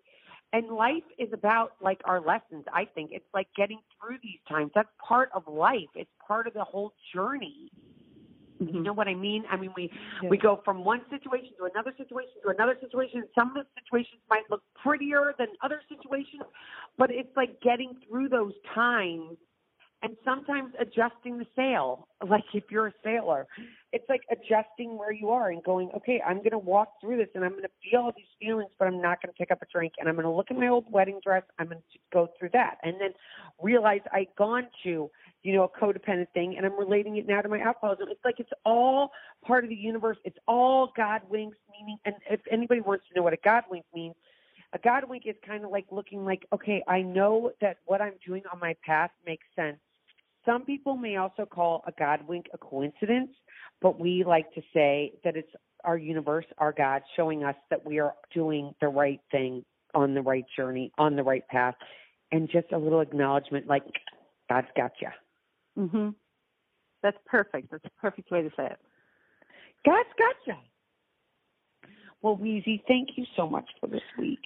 and 0.53 0.69
life 0.69 1.03
is 1.19 1.29
about 1.33 1.73
like 1.83 2.01
our 2.05 2.21
lessons, 2.21 2.65
I 2.73 2.87
think. 2.87 3.11
It's 3.13 3.27
like 3.35 3.49
getting 3.57 3.81
through 4.01 4.17
these 4.23 4.39
times. 4.49 4.71
That's 4.75 4.89
part 5.07 5.31
of 5.35 5.43
life. 5.47 5.89
It's 5.95 6.11
part 6.27 6.47
of 6.47 6.55
the 6.55 6.65
whole 6.65 6.93
journey. 7.15 7.71
Mm-hmm. 8.63 8.75
You 8.75 8.83
know 8.83 8.93
what 8.93 9.09
I 9.09 9.15
mean? 9.15 9.45
I 9.51 9.57
mean, 9.57 9.73
we 9.77 9.91
yeah. 10.23 10.29
we 10.29 10.39
go 10.39 10.61
from 10.65 10.85
one 10.85 11.03
situation 11.11 11.51
to 11.59 11.65
another 11.65 11.93
situation 11.97 12.33
to 12.45 12.51
another 12.51 12.77
situation. 12.81 13.25
Some 13.35 13.49
of 13.51 13.55
the 13.55 13.67
situations 13.83 14.21
might 14.31 14.45
look 14.51 14.63
prettier 14.83 15.35
than 15.39 15.49
other 15.63 15.81
situations, 15.89 16.43
but 16.97 17.11
it's 17.11 17.35
like 17.37 17.61
getting 17.61 17.95
through 18.09 18.29
those 18.29 18.55
times 18.75 19.37
and 20.03 20.17
sometimes 20.25 20.73
adjusting 20.81 21.39
the 21.39 21.47
sail. 21.55 22.09
Like 22.27 22.45
if 22.55 22.65
you're 22.71 22.87
a 22.87 22.95
sailor, 23.05 23.47
it's 23.93 24.07
like 24.09 24.23
adjusting 24.33 24.97
where 24.97 25.13
you 25.13 25.29
are 25.29 25.51
and 25.51 25.63
going, 25.63 25.91
okay, 25.95 26.21
I'm 26.27 26.39
going 26.39 26.53
to 26.53 26.59
walk 26.59 26.95
through 26.99 27.19
this 27.19 27.29
and 27.35 27.45
I'm 27.45 27.51
going 27.51 27.63
to 27.63 27.69
feel 27.89 28.01
all 28.01 28.13
these 28.17 28.25
feelings, 28.41 28.71
but 28.79 28.89
I'm 28.89 29.03
not 29.03 29.21
going 29.21 29.33
to 29.33 29.39
pick 29.39 29.51
up 29.51 29.61
a 29.61 29.67
drink 29.71 29.93
and 29.99 30.09
I'm 30.09 30.15
going 30.15 30.25
to 30.25 30.33
look 30.33 30.47
at 30.51 30.57
my 30.57 30.69
old 30.69 30.87
wedding 30.91 31.21
dress. 31.23 31.43
I'm 31.59 31.67
going 31.67 31.83
to 31.93 31.99
go 32.13 32.29
through 32.39 32.49
that 32.55 32.79
and 32.83 32.95
then 32.99 33.11
realize 33.63 34.01
I'd 34.13 34.35
gone 34.37 34.67
to, 34.85 35.11
you 35.43 35.55
know, 35.55 35.65
a 35.65 35.69
codependent 35.69 36.29
thing 36.35 36.57
and 36.57 36.67
I'm 36.67 36.79
relating 36.79 37.17
it 37.17 37.27
now 37.27 37.41
to 37.41 37.49
my 37.49 37.61
alcoholism. 37.61 38.09
It's 38.11 38.25
like 38.25 38.41
it's 38.41 38.51
all 38.65 39.11
part 39.45 39.65
of 39.65 39.71
the 39.71 39.77
universe. 39.77 40.19
It's 40.25 40.39
all 40.49 40.93
God 40.97 41.23
winks 41.29 41.59
meaning. 41.71 41.99
And 42.05 42.15
if 42.31 42.41
anybody 42.51 42.81
wants 42.81 43.05
to 43.09 43.15
know 43.15 43.23
what 43.23 43.33
a 43.33 43.39
God 43.45 43.65
wink 43.71 43.85
means, 43.95 44.15
a 44.73 44.79
God 44.79 45.05
wink 45.09 45.25
is 45.27 45.37
kind 45.47 45.65
of 45.65 45.71
like 45.71 45.87
looking 45.91 46.25
like, 46.25 46.47
okay, 46.53 46.83
I 46.89 47.03
know 47.03 47.53
that 47.61 47.79
what 47.87 48.01
I'm 48.01 48.15
doing 48.27 48.43
on 48.53 48.59
my 48.59 48.75
path 48.85 49.11
makes 49.25 49.47
sense 49.55 49.79
some 50.47 50.63
people 50.63 50.97
may 50.97 51.17
also 51.17 51.45
call 51.45 51.83
a 51.87 51.93
God 51.99 52.21
wink 52.27 52.47
a 52.55 52.59
coincidence, 52.59 53.31
but 53.83 54.01
we 54.01 54.25
like 54.25 54.51
to 54.55 54.63
say 54.73 55.13
that 55.25 55.37
it's 55.37 55.51
our 55.85 55.99
universe, 55.99 56.47
our 56.59 56.73
God, 56.73 57.03
showing 57.17 57.45
us 57.45 57.57
that 57.69 57.85
we 57.85 57.99
are 57.99 58.15
doing 58.33 58.73
the 58.81 58.89
right 58.89 59.21
thing 59.31 59.65
on 59.95 60.15
the 60.15 60.23
right 60.23 60.45
journey, 60.57 60.93
on 60.99 61.17
the 61.17 61.23
right 61.23 61.47
path, 61.49 61.75
and 62.33 62.49
just 62.49 62.71
a 62.73 62.79
little 62.79 63.01
acknowledgement 63.01 63.67
like, 63.67 63.83
God's 64.49 64.69
got 64.77 64.93
you. 65.01 65.09
Mhm. 65.77 66.15
That's 67.03 67.19
perfect. 67.27 67.71
That's 67.71 67.85
a 67.85 67.91
perfect 68.01 68.31
way 68.31 68.43
to 68.43 68.51
say 68.57 68.67
it. 68.67 68.81
God's 69.85 70.09
got 70.19 70.37
you. 70.47 70.57
Well, 72.23 72.37
Weezy, 72.37 72.83
thank 72.89 73.17
you 73.17 73.25
so 73.37 73.49
much 73.49 73.69
for 73.81 73.87
this 73.87 74.03
week. 74.19 74.41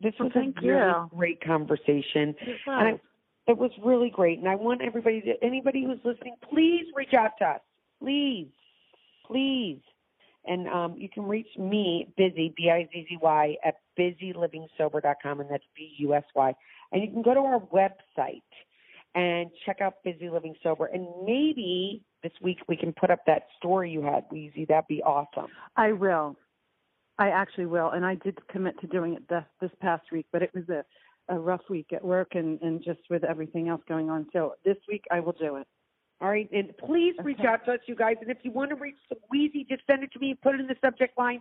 This 0.00 0.14
was 0.18 0.32
well, 0.34 0.44
a 0.44 0.60
really 0.60 1.08
great 1.10 1.40
conversation. 1.40 2.34
And 2.66 2.88
I 2.88 3.00
it 3.46 3.58
was 3.58 3.70
really 3.82 4.10
great. 4.10 4.38
And 4.38 4.48
I 4.48 4.54
want 4.54 4.82
everybody 4.82 5.20
to, 5.22 5.34
anybody 5.42 5.84
who's 5.84 5.98
listening, 6.04 6.36
please 6.48 6.86
reach 6.94 7.14
out 7.14 7.32
to 7.38 7.44
us. 7.44 7.60
Please. 8.00 8.48
Please. 9.26 9.80
And 10.44 10.68
um, 10.68 10.94
you 10.96 11.08
can 11.08 11.24
reach 11.24 11.48
me, 11.56 12.08
Bizzy, 12.18 12.54
B 12.56 12.70
I 12.70 12.88
Z 12.92 13.06
Z 13.08 13.18
Y, 13.20 13.56
at 13.64 13.76
busylivingsober.com, 13.98 15.40
and 15.40 15.50
that's 15.50 15.64
B 15.76 15.94
U 15.98 16.14
S 16.14 16.24
Y. 16.34 16.54
And 16.90 17.02
you 17.02 17.10
can 17.10 17.22
go 17.22 17.34
to 17.34 17.40
our 17.40 17.60
website 17.60 18.42
and 19.14 19.50
check 19.66 19.80
out 19.80 19.94
Busy 20.04 20.30
Living 20.30 20.54
Sober. 20.62 20.86
And 20.86 21.06
maybe 21.24 22.02
this 22.22 22.32
week 22.40 22.58
we 22.68 22.76
can 22.76 22.92
put 22.92 23.10
up 23.10 23.20
that 23.26 23.46
story 23.58 23.90
you 23.90 24.02
had, 24.02 24.28
Weezy. 24.30 24.66
That'd 24.66 24.88
be 24.88 25.02
awesome. 25.02 25.48
I 25.76 25.92
will. 25.92 26.36
I 27.18 27.28
actually 27.28 27.66
will. 27.66 27.90
And 27.90 28.06
I 28.06 28.14
did 28.16 28.38
commit 28.48 28.80
to 28.80 28.86
doing 28.86 29.14
it 29.14 29.28
this, 29.28 29.44
this 29.60 29.70
past 29.80 30.04
week, 30.10 30.26
but 30.32 30.42
it 30.42 30.50
was 30.54 30.68
a 30.68 30.84
a 31.28 31.38
rough 31.38 31.62
week 31.70 31.86
at 31.92 32.04
work 32.04 32.34
and 32.34 32.60
and 32.62 32.82
just 32.82 33.00
with 33.08 33.24
everything 33.24 33.68
else 33.68 33.82
going 33.88 34.10
on. 34.10 34.26
So 34.32 34.54
this 34.64 34.76
week 34.88 35.04
I 35.10 35.20
will 35.20 35.32
do 35.32 35.56
it. 35.56 35.66
All 36.20 36.28
right, 36.28 36.48
and 36.52 36.72
please 36.78 37.14
reach 37.24 37.38
okay. 37.40 37.48
out 37.48 37.64
to 37.64 37.72
us, 37.72 37.80
you 37.86 37.96
guys. 37.96 38.14
And 38.20 38.30
if 38.30 38.38
you 38.42 38.52
want 38.52 38.70
to 38.70 38.76
reach 38.76 38.94
Weezy, 39.34 39.68
just 39.68 39.82
send 39.90 40.04
it 40.04 40.12
to 40.12 40.20
me. 40.20 40.30
and 40.30 40.40
Put 40.40 40.54
it 40.54 40.60
in 40.60 40.68
the 40.68 40.76
subject 40.80 41.18
line 41.18 41.40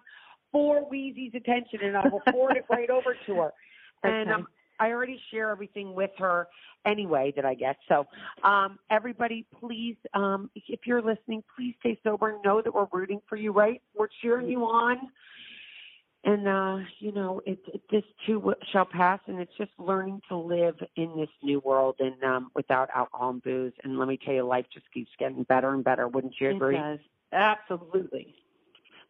for 0.52 0.90
Weezy's 0.92 1.36
attention, 1.36 1.82
and 1.84 1.96
I 1.96 2.08
will 2.08 2.22
forward 2.32 2.58
it 2.58 2.66
right 2.70 2.90
over 2.90 3.16
to 3.28 3.36
her. 3.36 3.52
And 4.04 4.32
okay. 4.32 4.32
um, 4.32 4.48
I 4.82 4.92
already 4.92 5.22
share 5.32 5.52
everything 5.52 5.94
with 5.94 6.12
her 6.18 6.48
anyway 6.86 7.32
that 7.36 7.46
I 7.46 7.54
get. 7.54 7.78
So, 7.88 8.08
um, 8.44 8.80
everybody, 8.90 9.46
please, 9.60 9.96
um, 10.14 10.50
if 10.56 10.82
you're 10.86 11.02
listening, 11.02 11.44
please 11.56 11.76
stay 11.80 12.00
sober 12.04 12.30
and 12.30 12.44
know 12.44 12.62
that 12.62 12.74
we're 12.74 12.88
rooting 12.92 13.22
for 13.30 13.36
you. 13.36 13.52
Right? 13.52 13.82
We're 13.96 14.10
cheering 14.22 14.50
you 14.50 14.64
on 14.64 14.98
and 16.24 16.48
uh 16.48 16.78
you 17.00 17.12
know 17.12 17.42
it, 17.46 17.60
it 17.74 17.82
this 17.90 18.04
too 18.26 18.54
shall 18.72 18.86
pass 18.86 19.20
and 19.28 19.40
it's 19.40 19.52
just 19.58 19.72
learning 19.80 20.22
to 20.28 20.36
live 20.36 20.76
in 20.96 21.12
this 21.18 21.30
new 21.42 21.60
world 21.62 21.96
and 22.00 22.24
um 22.24 22.52
without 22.56 22.90
alcohol 22.96 23.32
and 23.32 23.42
booze 23.44 23.74
and 23.84 23.98
let 23.98 24.08
me 24.08 24.20
tell 24.24 24.34
you 24.34 24.44
life 24.44 24.66
just 24.74 24.86
keeps 24.94 25.10
getting 25.18 25.44
better 25.44 25.74
and 25.74 25.84
better 25.84 26.08
wouldn't 26.08 26.34
you 26.40 26.50
agree 26.50 26.78
it 26.78 26.80
does. 26.80 27.00
absolutely 27.34 28.36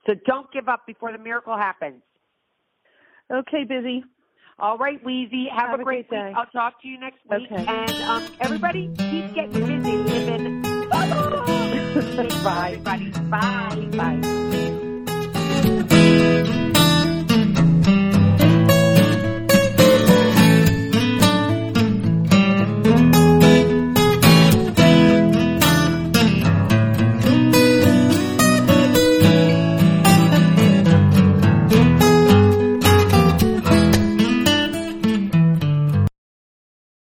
so 0.07 0.13
don't 0.25 0.51
give 0.53 0.69
up 0.69 0.85
before 0.87 1.11
the 1.11 1.17
miracle 1.17 1.57
happens 1.57 2.01
okay 3.31 3.65
Bizzy 3.65 4.03
all 4.61 4.77
right 4.77 5.03
Weezy 5.03 5.49
have, 5.49 5.71
have 5.71 5.79
a, 5.79 5.83
great, 5.83 6.07
great 6.07 6.19
day. 6.19 6.33
I'll 6.35 6.45
talk 6.45 6.81
to 6.81 6.87
you 6.87 6.99
next 6.99 7.19
week. 7.29 7.51
Okay. 7.51 7.65
and 7.67 7.91
um 8.03 8.31
everybody 8.39 8.87
keep 8.97 9.33
getting 9.33 9.65
busy 9.65 9.97
living 9.97 10.61
bye 12.43 12.79
bye 12.83 12.83
everybody 12.83 13.11
bye 13.29 13.87
bye 13.97 14.40